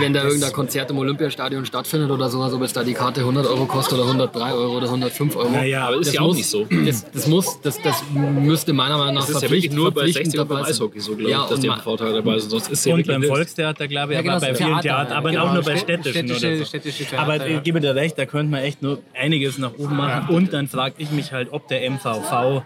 wenn 0.00 0.12
da 0.12 0.24
irgendein 0.24 0.52
Konzert 0.52 0.90
im 0.90 0.98
Olympiastadion 0.98 1.64
stattfindet 1.66 2.10
oder 2.10 2.28
sowas, 2.28 2.52
ob 2.52 2.62
jetzt 2.62 2.76
da 2.76 2.82
die 2.84 2.94
Karte 2.94 3.20
100 3.20 3.46
Euro 3.46 3.66
kostet 3.66 3.94
oder 3.98 4.04
103 4.06 4.52
Euro 4.52 4.76
oder 4.76 4.86
105 4.86 5.36
Euro. 5.36 5.50
Naja, 5.50 5.86
aber 5.88 5.96
ist 5.96 6.06
das 6.08 6.14
ja 6.14 6.20
auch 6.20 6.26
muss, 6.28 6.36
nicht 6.36 6.48
so. 6.48 6.66
Das, 6.84 7.10
das 7.12 7.26
muss, 7.26 7.60
das, 7.62 7.80
das 7.82 8.02
müsste 8.12 8.72
meiner 8.72 8.98
Meinung 8.98 9.14
nach 9.14 9.26
Das 9.26 9.36
ist 9.36 9.42
ja 9.42 9.50
wirklich 9.50 9.72
nur 9.72 9.90
bei 9.90 10.02
verpflichtend 10.02 10.26
60 10.32 10.40
und 10.40 10.48
beim. 10.48 10.64
Eishockey 10.64 11.00
so, 11.00 11.14
glaube 11.16 11.30
Ja, 11.30 11.42
ich, 11.44 11.50
dass 11.50 11.60
die 11.60 11.68
MVV 11.68 11.96
dabei 11.96 12.38
sind. 12.38 12.50
Sonst 12.50 12.68
ist 12.70 12.78
es 12.80 12.84
ja 12.84 12.94
Und 12.94 13.06
beim. 13.06 13.22
Volkstheater, 13.22 13.88
glaube 13.88 14.12
ich, 14.12 14.16
Ja, 14.16 14.22
genau, 14.22 14.34
aber 14.36 14.46
bei 14.46 14.54
vielen 14.54 14.68
Theater, 14.68 14.82
Theatern, 14.82 15.10
ja, 15.10 15.16
aber 15.18 15.30
genau, 15.30 15.44
auch 15.46 15.52
nur 15.54 15.62
bei 15.62 15.76
Städt- 15.76 16.00
städtischen 16.00 16.28
städtische- 16.28 16.46
oder 16.48 16.56
so. 16.58 16.64
städtische 16.64 17.04
Theater, 17.04 17.22
aber 17.22 17.36
ja. 17.48 17.56
ich 17.58 17.62
gebe 17.62 17.80
dir 17.80 17.94
recht, 17.94 18.18
da 18.18 18.26
könnte 18.26 18.50
man 18.50 18.60
echt 18.62 18.82
nur 18.82 18.98
einiges 19.14 19.58
nach 19.58 19.72
oben 19.78 19.96
machen. 19.96 20.34
Und 20.34 20.52
dann 20.52 20.68
frage 20.68 20.94
ich 20.98 21.10
mich 21.10 21.32
halt, 21.32 21.48
ob 21.52 21.68
der 21.68 21.82
MVV, 21.90 22.62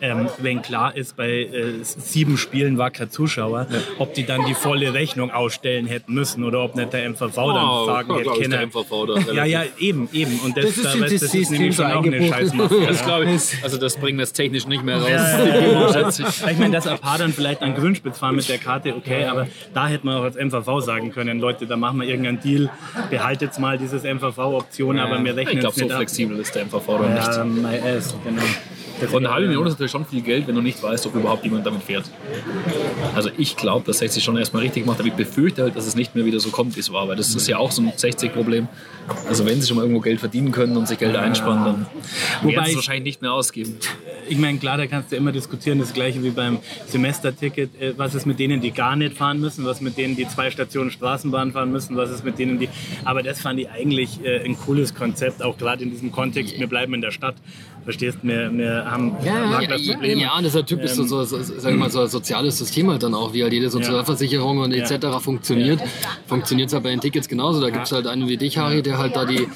ähm, 0.00 0.28
wenn 0.38 0.62
klar 0.62 0.96
ist, 0.96 1.16
bei 1.16 1.30
äh, 1.30 1.74
sieben 1.82 2.36
Spielen 2.36 2.76
war 2.78 2.90
kein 2.90 3.10
Zuschauer, 3.10 3.66
ob 3.98 4.14
die 4.14 4.24
dann 4.26 4.44
die 4.46 4.54
volle 4.54 4.92
Rechnung 4.94 5.30
ausstellen 5.30 5.86
hätten 5.86 6.12
müssen 6.14 6.42
oder 6.44 6.60
ob 6.62 6.71
nicht 6.76 6.92
der 6.92 7.08
MVV 7.10 7.34
dann 7.34 7.68
Oh, 7.68 7.86
sagen 7.86 8.10
ja, 8.10 8.18
hätte 8.18 8.30
können. 8.42 8.68
MVV 8.68 9.06
da 9.06 9.32
Ja, 9.32 9.44
ja, 9.44 9.62
eben, 9.78 10.08
eben. 10.12 10.38
Und 10.40 10.56
das, 10.56 10.64
Das 10.66 10.76
ist 10.76 10.84
da, 10.84 11.00
weißt, 11.00 11.22
das 11.22 11.34
ist 11.34 11.50
nämlich 11.50 11.76
so 11.76 11.82
schon 11.82 11.92
auch 11.92 12.04
eine. 12.04 12.28
Scheißmaske. 12.28 12.86
Das 12.86 13.04
glaube 13.04 13.24
ich. 13.30 13.64
Also 13.64 13.76
das 13.78 13.96
bringen 13.96 14.18
wir 14.18 14.24
jetzt 14.24 14.32
technisch 14.34 14.66
nicht 14.66 14.82
mehr 14.84 14.98
raus. 14.98 15.08
Ja, 15.10 15.44
die 15.44 15.48
ja, 15.48 15.72
ja. 15.72 15.92
schätze 15.92 16.24
ich. 16.28 16.58
Meine, 16.58 16.70
dass 16.72 16.86
ein 16.86 16.98
paar 16.98 17.18
dann 17.18 17.32
vielleicht 17.32 17.62
an 17.62 17.74
Grünspitz 17.74 18.18
fahren 18.18 18.36
mit 18.36 18.48
der 18.48 18.58
Karte, 18.58 18.94
okay, 18.94 19.24
aber 19.26 19.46
da 19.74 19.86
hätte 19.88 20.06
man 20.06 20.16
auch 20.18 20.24
als 20.24 20.36
MVV 20.36 20.80
sagen 20.80 21.10
können, 21.12 21.38
Leute, 21.40 21.66
da 21.66 21.76
machen 21.76 22.00
wir 22.00 22.08
irgendeinen 22.08 22.40
Deal, 22.40 22.70
behaltet 23.10 23.58
mal 23.58 23.78
dieses 23.78 24.02
MVV-Option, 24.04 24.98
aber 24.98 25.22
wir 25.24 25.36
rechnen 25.36 25.54
Ich 25.54 25.60
glaube, 25.60 25.74
so 25.74 25.82
nicht 25.84 25.92
ab. 25.92 25.98
flexibel 25.98 26.38
ist 26.38 26.54
der 26.54 26.64
MVV 26.66 26.86
dann 26.86 27.14
nicht. 27.14 27.26
Ja, 27.28 27.44
my 27.44 27.78
ass, 27.96 28.14
genau. 28.24 28.42
Von 29.10 29.24
einer 29.24 29.34
halben 29.34 29.48
Million 29.48 29.66
ist 29.66 29.72
natürlich 29.72 29.92
schon 29.92 30.04
viel 30.06 30.22
Geld, 30.22 30.46
wenn 30.46 30.54
du 30.54 30.60
nicht 30.62 30.82
weißt, 30.82 31.06
ob 31.06 31.14
überhaupt 31.14 31.44
jemand 31.44 31.66
damit 31.66 31.82
fährt. 31.82 32.04
Also 33.14 33.30
ich 33.36 33.56
glaube, 33.56 33.84
dass 33.86 33.98
60 33.98 34.22
schon 34.22 34.36
erstmal 34.36 34.62
richtig 34.62 34.86
macht, 34.86 34.98
aber 35.00 35.08
ich 35.08 35.14
befürchte 35.14 35.62
halt, 35.62 35.76
dass 35.76 35.86
es 35.86 35.94
nicht 35.94 36.14
mehr 36.14 36.24
wieder 36.24 36.40
so 36.40 36.50
kommt, 36.50 36.76
wie 36.76 36.80
es 36.80 36.92
war, 36.92 37.08
weil 37.08 37.16
das 37.16 37.34
ist 37.34 37.48
ja 37.48 37.58
auch 37.58 37.70
so 37.72 37.82
ein 37.82 37.90
60-Problem. 37.92 38.68
Also 39.28 39.44
wenn 39.46 39.60
sie 39.60 39.66
schon 39.66 39.76
mal 39.76 39.82
irgendwo 39.82 40.00
Geld 40.00 40.20
verdienen 40.20 40.52
können 40.52 40.76
und 40.76 40.86
sich 40.88 40.98
Geld 40.98 41.16
einsparen, 41.16 41.64
dann 41.64 41.86
Wobei 42.42 42.52
werden 42.54 42.54
sie 42.56 42.60
es 42.62 42.68
ich- 42.70 42.76
wahrscheinlich 42.76 43.04
nicht 43.04 43.22
mehr 43.22 43.32
ausgeben. 43.32 43.76
Ich 44.28 44.38
meine, 44.38 44.58
klar, 44.58 44.76
da 44.78 44.86
kannst 44.86 45.10
du 45.12 45.16
immer 45.16 45.32
diskutieren, 45.32 45.80
das 45.80 45.92
gleiche 45.92 46.22
wie 46.22 46.30
beim 46.30 46.58
Semesterticket. 46.86 47.70
Äh, 47.80 47.94
Was 47.96 48.14
ist 48.14 48.24
mit 48.26 48.38
denen, 48.38 48.60
die 48.60 48.70
gar 48.70 48.94
nicht 48.96 49.16
fahren 49.16 49.40
müssen? 49.40 49.64
Was 49.64 49.80
mit 49.80 49.96
denen, 49.98 50.14
die 50.16 50.26
zwei 50.28 50.50
Stationen 50.50 50.90
Straßenbahn 50.92 51.52
fahren 51.52 51.72
müssen? 51.72 51.96
Was 51.96 52.10
ist 52.10 52.24
mit 52.24 52.38
denen, 52.38 52.58
die. 52.60 52.68
Aber 53.04 53.22
das 53.22 53.40
fand 53.40 53.58
ich 53.58 53.68
eigentlich 53.68 54.24
äh, 54.24 54.44
ein 54.44 54.56
cooles 54.56 54.94
Konzept, 54.94 55.42
auch 55.42 55.58
gerade 55.58 55.82
in 55.82 55.90
diesem 55.90 56.12
Kontext. 56.12 56.58
Wir 56.58 56.68
bleiben 56.68 56.94
in 56.94 57.00
der 57.00 57.10
Stadt. 57.10 57.34
Verstehst 57.84 58.18
du? 58.22 58.28
Wir, 58.28 58.50
wir 58.52 58.84
haben 58.90 59.16
Ja, 59.24 59.44
ja, 59.44 59.50
Parkplatzprobleme. 59.50 60.20
ja, 60.22 60.36
und 60.36 60.44
das 60.44 60.54
ist 60.54 60.60
ja 60.60 60.62
typisch 60.62 60.92
so, 60.92 61.02
so, 61.04 61.24
so, 61.24 61.38
sag 61.42 61.72
ich 61.72 61.78
mal, 61.78 61.90
so 61.90 62.00
ein 62.02 62.08
soziales 62.08 62.56
System 62.58 62.90
halt 62.90 63.02
dann 63.02 63.14
auch, 63.14 63.32
wie 63.32 63.42
halt 63.42 63.52
jede 63.52 63.70
Sozialversicherung 63.70 64.58
und 64.58 64.72
etc. 64.72 65.06
funktioniert. 65.20 65.80
Funktioniert 66.26 66.68
es 66.68 66.74
halt 66.74 66.84
bei 66.84 66.90
den 66.90 67.00
Tickets 67.00 67.28
genauso. 67.28 67.60
Da 67.60 67.70
gibt 67.70 67.86
es 67.86 67.92
halt 67.92 68.06
einen 68.06 68.28
wie 68.28 68.36
dich, 68.36 68.56
Harry, 68.58 68.82
der 68.82 68.98
halt 68.98 69.16
da 69.16 69.24
die, 69.24 69.48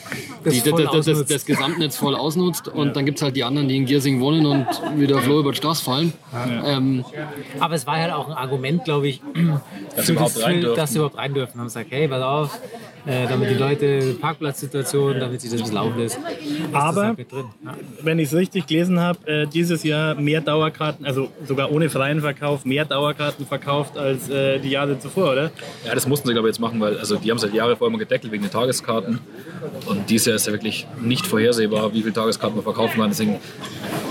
die, 0.45 0.61
voll 0.61 0.83
das, 0.85 1.07
das, 1.07 1.19
das, 1.19 1.27
das 1.27 1.47
Gesamtnetz 1.47 1.97
voll 1.97 2.17
ausnutzt 2.17 2.69
und 2.69 2.97
dann 2.97 3.05
gibt 3.07 3.19
es 3.19 3.23
halt 3.23 3.37
die 3.37 3.45
anderen, 3.45 3.69
die 3.69 3.77
in 3.77 3.87
Giersing 3.87 4.21
wohnen 4.21 4.45
und 4.47 4.67
wie 4.97 5.07
der 5.07 5.19
Floh 5.19 5.41
über 5.41 5.53
die 5.53 5.59
Straße 5.59 5.85
fallen. 5.85 6.13
Ähm, 6.65 7.05
Aber 7.61 7.75
es 7.75 7.87
war 7.87 7.97
halt 7.97 8.13
auch 8.13 8.29
ein 8.29 8.35
Argument, 8.35 8.85
glaube 8.85 9.09
ich, 9.09 9.21
Dass 9.97 10.07
für 10.07 10.13
überhaupt 10.13 10.37
das- 10.37 10.43
rein 10.45 10.61
dürfen. 10.61 10.77
dass 10.77 10.91
sie 10.91 10.97
überhaupt 10.99 11.17
rein 11.17 11.33
dürfen. 11.35 11.59
Haben 11.61 11.67
gesagt, 11.67 11.87
hey, 11.91 12.09
pass 12.09 12.23
auf, 12.23 12.59
äh, 13.07 13.27
damit 13.29 13.51
die 13.51 13.55
Leute, 13.55 14.17
Parkplatzsituation, 14.21 15.21
damit 15.21 15.41
sich 15.41 15.51
das 15.51 15.61
ein 15.61 15.65
bisschen 15.65 15.79
auflöst. 15.79 16.19
Aber 16.73 17.07
halt. 17.07 17.19
Ja. 17.33 17.75
wenn 18.03 18.19
ich 18.19 18.29
es 18.29 18.35
richtig 18.35 18.67
gelesen 18.67 19.01
habe, 19.01 19.27
äh, 19.27 19.47
dieses 19.47 19.85
Jahr 19.85 20.15
mehr 20.17 20.41
Dauerkarten, 20.41 21.07
also 21.07 21.31
sogar 21.47 21.71
ohne 21.71 21.89
freien 21.89 22.21
Verkauf, 22.21 22.65
mehr 22.65 22.85
Dauerkarten 22.85 23.47
verkauft 23.47 23.97
als 23.97 24.29
äh, 24.29 24.59
die 24.59 24.71
Jahre 24.71 24.99
zuvor, 24.99 25.33
oder? 25.33 25.51
Ja, 25.85 25.95
das 25.95 26.07
mussten 26.07 26.27
sie, 26.29 26.35
glaube 26.35 26.49
ich, 26.49 26.55
jetzt 26.55 26.61
machen, 26.61 26.81
weil 26.81 26.99
also 26.99 27.17
die 27.17 27.31
haben 27.31 27.39
seit 27.39 27.55
Jahren 27.55 27.77
vorher 27.77 27.93
mal 27.93 27.99
gedeckelt 27.99 28.33
wegen 28.33 28.43
den 28.43 28.53
Tageskarten. 28.53 29.21
Und 29.87 30.11
dieses 30.11 30.27
Jahr 30.27 30.37
ist 30.37 30.47
ja 30.47 30.53
wirklich 30.53 30.87
nicht 31.01 31.27
vorhersehbar, 31.27 31.93
wie 31.95 32.03
viele 32.03 32.13
Tageskarten 32.13 32.57
man 32.57 32.65
verkaufen 32.65 33.01
kann. 33.01 33.11
Deswegen 33.11 33.37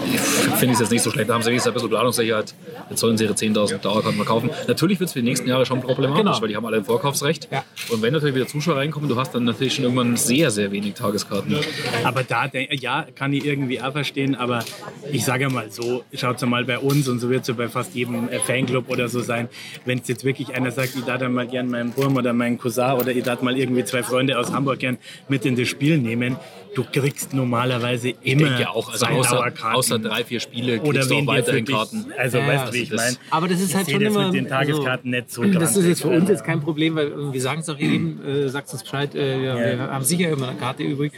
finde 0.05 0.65
ich 0.67 0.71
es 0.73 0.79
jetzt 0.79 0.91
nicht 0.91 1.01
so 1.01 1.11
schlecht. 1.11 1.29
Da 1.29 1.33
haben 1.33 1.41
sie 1.41 1.49
wenigstens 1.49 1.71
ein 1.71 1.73
bisschen 1.73 1.89
Planungssicherheit. 1.89 2.53
Jetzt 2.89 2.99
sollen 2.99 3.17
sie 3.17 3.23
ihre 3.25 3.33
10.000 3.33 3.77
Dauerkarten 3.79 4.15
verkaufen. 4.17 4.49
Natürlich 4.67 4.99
wird 4.99 5.07
es 5.07 5.13
für 5.13 5.19
die 5.19 5.25
nächsten 5.25 5.47
Jahre 5.47 5.65
schon 5.65 5.81
problematisch, 5.81 6.23
Genau. 6.23 6.41
weil 6.41 6.47
die 6.49 6.55
haben 6.55 6.65
alle 6.65 6.77
ein 6.77 6.85
Vorkaufsrecht. 6.85 7.47
Ja. 7.51 7.63
Und 7.89 8.01
wenn 8.01 8.13
natürlich 8.13 8.35
wieder 8.35 8.47
Zuschauer 8.47 8.77
reinkommen, 8.77 9.09
du 9.09 9.15
hast 9.17 9.33
dann 9.35 9.43
natürlich 9.43 9.75
schon 9.75 9.83
irgendwann 9.83 10.15
sehr, 10.17 10.51
sehr 10.51 10.71
wenig 10.71 10.93
Tageskarten. 10.93 11.57
Aber 12.03 12.23
da, 12.23 12.49
ja, 12.71 13.05
kann 13.15 13.33
ich 13.33 13.45
irgendwie 13.45 13.81
auch 13.81 13.91
verstehen, 13.91 14.35
aber 14.35 14.63
ich 15.11 15.25
sage 15.25 15.49
mal 15.49 15.71
so, 15.71 16.03
schaut 16.13 16.41
mal 16.45 16.63
bei 16.65 16.77
uns 16.79 17.07
und 17.07 17.19
so 17.19 17.29
wird 17.29 17.41
es 17.41 17.47
ja 17.47 17.53
bei 17.53 17.67
fast 17.69 17.95
jedem 17.95 18.29
äh, 18.29 18.39
Fanclub 18.39 18.89
oder 18.89 19.07
so 19.09 19.21
sein, 19.21 19.49
wenn 19.85 19.99
es 19.99 20.07
jetzt 20.07 20.23
wirklich 20.23 20.53
einer 20.53 20.71
sagt, 20.71 20.95
ich 20.95 21.03
darf 21.05 21.19
dann 21.19 21.33
mal 21.33 21.47
gern 21.47 21.69
meinen 21.69 21.91
Burm 21.91 22.15
oder 22.17 22.33
meinen 22.33 22.57
Cousin 22.57 22.91
oder 22.93 23.11
ich 23.11 23.23
darf 23.23 23.41
mal 23.41 23.57
irgendwie 23.57 23.83
zwei 23.85 24.03
Freunde 24.03 24.37
aus 24.37 24.51
Hamburg 24.51 24.79
gern 24.79 24.97
mit 25.27 25.45
in 25.45 25.55
das 25.55 25.67
Spiel 25.67 25.97
nehmen, 25.97 26.35
du 26.75 26.83
kriegst 26.83 27.33
normalerweise 27.33 28.09
Ich 28.09 28.15
immer 28.33 28.49
denke 28.49 28.69
auch, 28.69 28.89
also 28.91 29.05
zwei 29.05 29.13
außer, 29.13 29.35
Dauerkarten. 29.37 29.75
außer 29.77 29.99
drei, 29.99 30.23
vier 30.23 30.39
Spiele 30.39 30.79
oder 30.81 30.91
kriegst 30.91 31.09
du 31.11 31.15
auch 31.15 31.27
weiterhin 31.27 31.65
dich, 31.65 31.75
Karten. 31.75 32.05
also 32.17 32.37
Ja, 32.37 32.47
weißt 32.47 32.65
ja, 32.65 32.69
du, 32.69 32.73
wie 32.73 32.81
ich 32.83 32.91
meine? 32.93 33.15
Aber 33.31 33.47
das 33.47 33.59
ist 33.61 33.69
Ich 33.69 33.75
halt 33.75 33.89
schon 33.89 34.03
das 34.03 34.13
immer. 34.13 34.25
mit 34.27 34.33
den 34.35 34.47
Tageskarten 34.47 35.11
nicht 35.11 35.31
so 35.31 35.43
Das 35.65 35.75
ist 35.75 35.85
jetzt 35.87 36.01
für 36.01 36.09
uns 36.09 36.21
Also, 36.21 36.33
jetzt 36.33 36.43
kein 36.45 36.61
Problem, 36.61 36.95
weil 36.95 37.33
wir 37.33 37.41
sagen 37.41 37.61
es 37.61 37.69
auch 37.69 37.77
jedem, 37.77 38.19
äh, 38.25 38.47
sagt 38.49 38.71
uns 38.71 38.83
Bescheid, 38.83 39.15
äh, 39.15 39.41
wir, 39.41 39.55
wir 39.55 39.79
haben 39.79 40.03
sicher 40.05 40.29
immer 40.29 40.49
eine 40.49 40.57
Karte 40.57 40.83
übrig. 40.83 41.13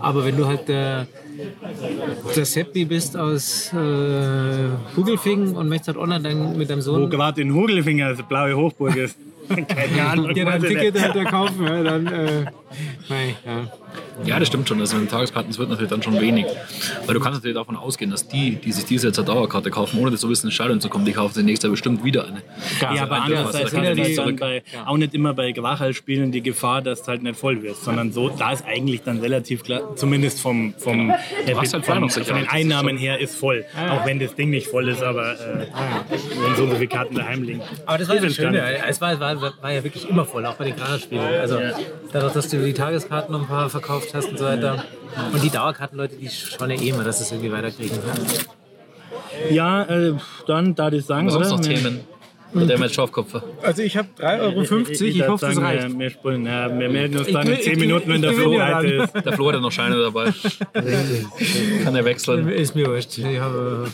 Aber 0.00 0.24
wenn 0.24 0.36
du 0.36 0.46
halt 0.46 0.68
der, 0.68 1.06
der 2.36 2.44
Seppi 2.44 2.84
bist 2.84 3.16
aus 3.16 3.72
äh, 3.72 3.76
Hugelfingen 4.96 5.56
und 5.56 5.68
möchtest 5.68 5.88
halt 5.88 5.96
online 5.98 6.20
dann 6.22 6.56
mit 6.58 6.68
deinem 6.70 6.78
Wo 6.78 6.82
Sohn 6.82 7.10
gerade 7.10 7.40
in 7.40 7.52
Hugelfinger 7.54 8.14
das 8.14 8.26
blaue 8.28 8.54
Hochburg 8.56 8.96
ist. 8.96 9.16
Keine 9.48 10.06
Ahnung. 10.08 10.34
ja, 10.34 10.56
ich 10.56 10.62
Ticket 10.62 10.94
nicht. 10.94 11.04
halt 11.04 11.16
da 11.16 11.24
kaufen, 11.24 11.64
ja, 11.66 11.82
dann 11.82 12.06
äh, 12.06 12.44
nein, 13.08 13.34
ja. 13.46 13.72
Ja, 14.24 14.38
das 14.38 14.48
stimmt 14.48 14.68
schon. 14.68 14.80
Also 14.80 14.96
mit 14.96 15.06
den 15.06 15.10
Tageskarten, 15.10 15.50
das 15.50 15.58
wird 15.58 15.70
natürlich 15.70 15.90
dann 15.90 16.02
schon 16.02 16.20
wenig. 16.20 16.46
Weil 17.06 17.14
du 17.14 17.20
kannst 17.20 17.38
natürlich 17.38 17.56
davon 17.56 17.76
ausgehen, 17.76 18.10
dass 18.10 18.26
die, 18.26 18.56
die 18.56 18.72
sich 18.72 18.84
diese 18.84 19.08
jetzt 19.08 19.18
eine 19.18 19.26
Dauerkarte 19.26 19.70
kaufen, 19.70 20.00
ohne 20.00 20.10
das 20.10 20.20
so 20.20 20.28
wissen, 20.28 20.48
ins 20.48 20.54
Stadion 20.54 20.80
zu 20.80 20.88
kommen, 20.88 21.04
die 21.04 21.12
kaufen 21.12 21.34
sich 21.34 21.44
nächstes 21.44 21.68
Jahr 21.68 21.70
bestimmt 21.70 22.04
wieder 22.04 22.26
eine. 22.26 22.42
Ja, 22.80 23.04
aber 23.04 23.22
Also, 23.22 23.34
andererseits 23.34 23.70
da 23.72 23.82
ist 23.92 24.18
dann 24.18 24.36
bei, 24.36 24.62
auch 24.86 24.96
nicht 24.96 25.14
immer 25.14 25.34
bei 25.34 25.52
Grachal-Spielen 25.52 26.32
die 26.32 26.42
Gefahr, 26.42 26.82
dass 26.82 27.00
es 27.02 27.08
halt 27.08 27.22
nicht 27.22 27.38
voll 27.38 27.62
wird, 27.62 27.76
sondern 27.76 28.12
so, 28.12 28.28
da 28.28 28.52
ist 28.52 28.64
eigentlich 28.66 29.02
dann 29.02 29.18
relativ 29.18 29.62
klar, 29.62 29.94
zumindest 29.96 30.40
vom, 30.40 30.74
vom, 30.76 31.10
äh, 31.10 31.14
hast 31.56 31.74
halt 31.74 31.86
von, 31.86 32.10
von 32.10 32.22
den 32.24 32.48
Einnahmen 32.48 32.96
her 32.98 33.20
ist 33.20 33.36
voll. 33.36 33.64
Auch 33.90 34.04
wenn 34.04 34.18
das 34.18 34.34
Ding 34.34 34.50
nicht 34.50 34.66
voll 34.66 34.88
ist, 34.88 35.02
aber 35.02 35.32
äh, 35.32 35.66
so 36.66 36.74
viele 36.74 36.88
Karten 36.88 37.14
daheim 37.14 37.42
liegen. 37.42 37.62
Aber 37.86 37.98
das 37.98 38.08
war 38.08 38.16
das 38.16 38.34
Schöne. 38.34 38.86
Es 38.86 39.00
war, 39.00 39.18
war, 39.20 39.40
war 39.40 39.72
ja 39.72 39.84
wirklich 39.84 40.08
immer 40.08 40.24
voll, 40.24 40.44
auch 40.46 40.54
bei 40.54 40.64
den 40.64 40.76
Granerspielen. 40.76 41.24
Also 41.40 41.58
dadurch, 42.12 42.32
dass 42.32 42.48
du 42.48 42.64
die 42.64 42.74
Tageskarten 42.74 43.32
noch 43.32 43.42
ein 43.42 43.48
paar 43.48 43.68
verkauft 43.70 44.14
hast 44.14 44.30
und 44.30 44.38
so 44.38 44.44
weiter. 44.44 44.84
Und 45.32 45.42
die 45.42 45.50
Dauerkartenleute, 45.50 46.16
die 46.16 46.28
schauen 46.28 46.70
ja 46.70 46.76
eh 46.80 46.88
immer, 46.90 47.04
dass 47.04 47.18
sie 47.18 47.24
es 47.24 47.32
irgendwie 47.32 47.52
weiterkriegen. 47.52 47.98
Ja, 49.50 49.82
äh, 49.84 50.14
dann 50.46 50.74
da 50.74 50.90
ich 50.90 51.04
sagen, 51.04 51.26
Was 51.28 51.34
sonst 51.34 51.66
oder? 51.68 51.80
noch 51.80 52.00
Wir- 52.52 52.66
Themen? 52.66 52.80
Mit 52.80 52.90
dem 52.90 52.94
Schafkopfer. 52.94 53.42
Also 53.62 53.82
ich 53.82 53.96
habe 53.96 54.08
3,50 54.18 54.40
Euro, 54.40 54.60
ich, 54.62 54.70
würd 55.18 55.28
hoffe, 55.28 55.46
das 55.46 55.54
sagen, 55.54 55.66
reicht. 55.66 55.88
Wir, 55.90 55.98
wir, 55.98 56.10
spielen, 56.10 56.46
ja, 56.46 56.78
wir 56.78 56.88
melden 56.88 57.18
uns 57.18 57.26
Ich 57.28 57.34
dann 57.34 57.46
in 57.46 57.52
will- 57.52 57.60
10 57.60 57.72
ich 57.74 57.78
Minuten, 57.78 58.08
wenn 58.10 58.22
der 58.22 58.30
ich 58.30 58.36
Flo 58.38 58.56
dann. 58.58 58.84
ist. 58.86 59.14
Der 59.14 59.32
Flo 59.34 59.46
hat 59.48 59.54
ja 59.54 59.60
noch 59.60 59.72
Scheine 59.72 59.96
dabei. 60.00 60.32
Kann 61.84 61.94
er 61.94 62.04
wechseln. 62.04 62.48
Ist 62.48 62.74
mir 62.74 62.86
wurscht. 62.86 63.18
Ich 63.18 63.38
habe 63.38 63.86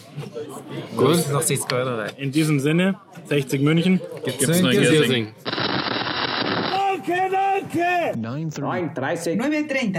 Gut. 0.96 1.30
noch 1.32 1.42
60 1.42 1.72
Euro 1.72 1.96
rein. 1.96 2.10
In 2.18 2.30
diesem 2.30 2.60
Sinne, 2.60 2.96
60 3.28 3.60
München. 3.60 4.00
Gibt's 4.24 4.46
noch 4.60 4.70
ein 4.70 4.76
Giersing. 4.80 5.28
Danke, 5.44 7.12
danke 7.30 8.18
9.30. 8.18 8.94
9.30. 8.94 9.36
9h30. 9.36 9.94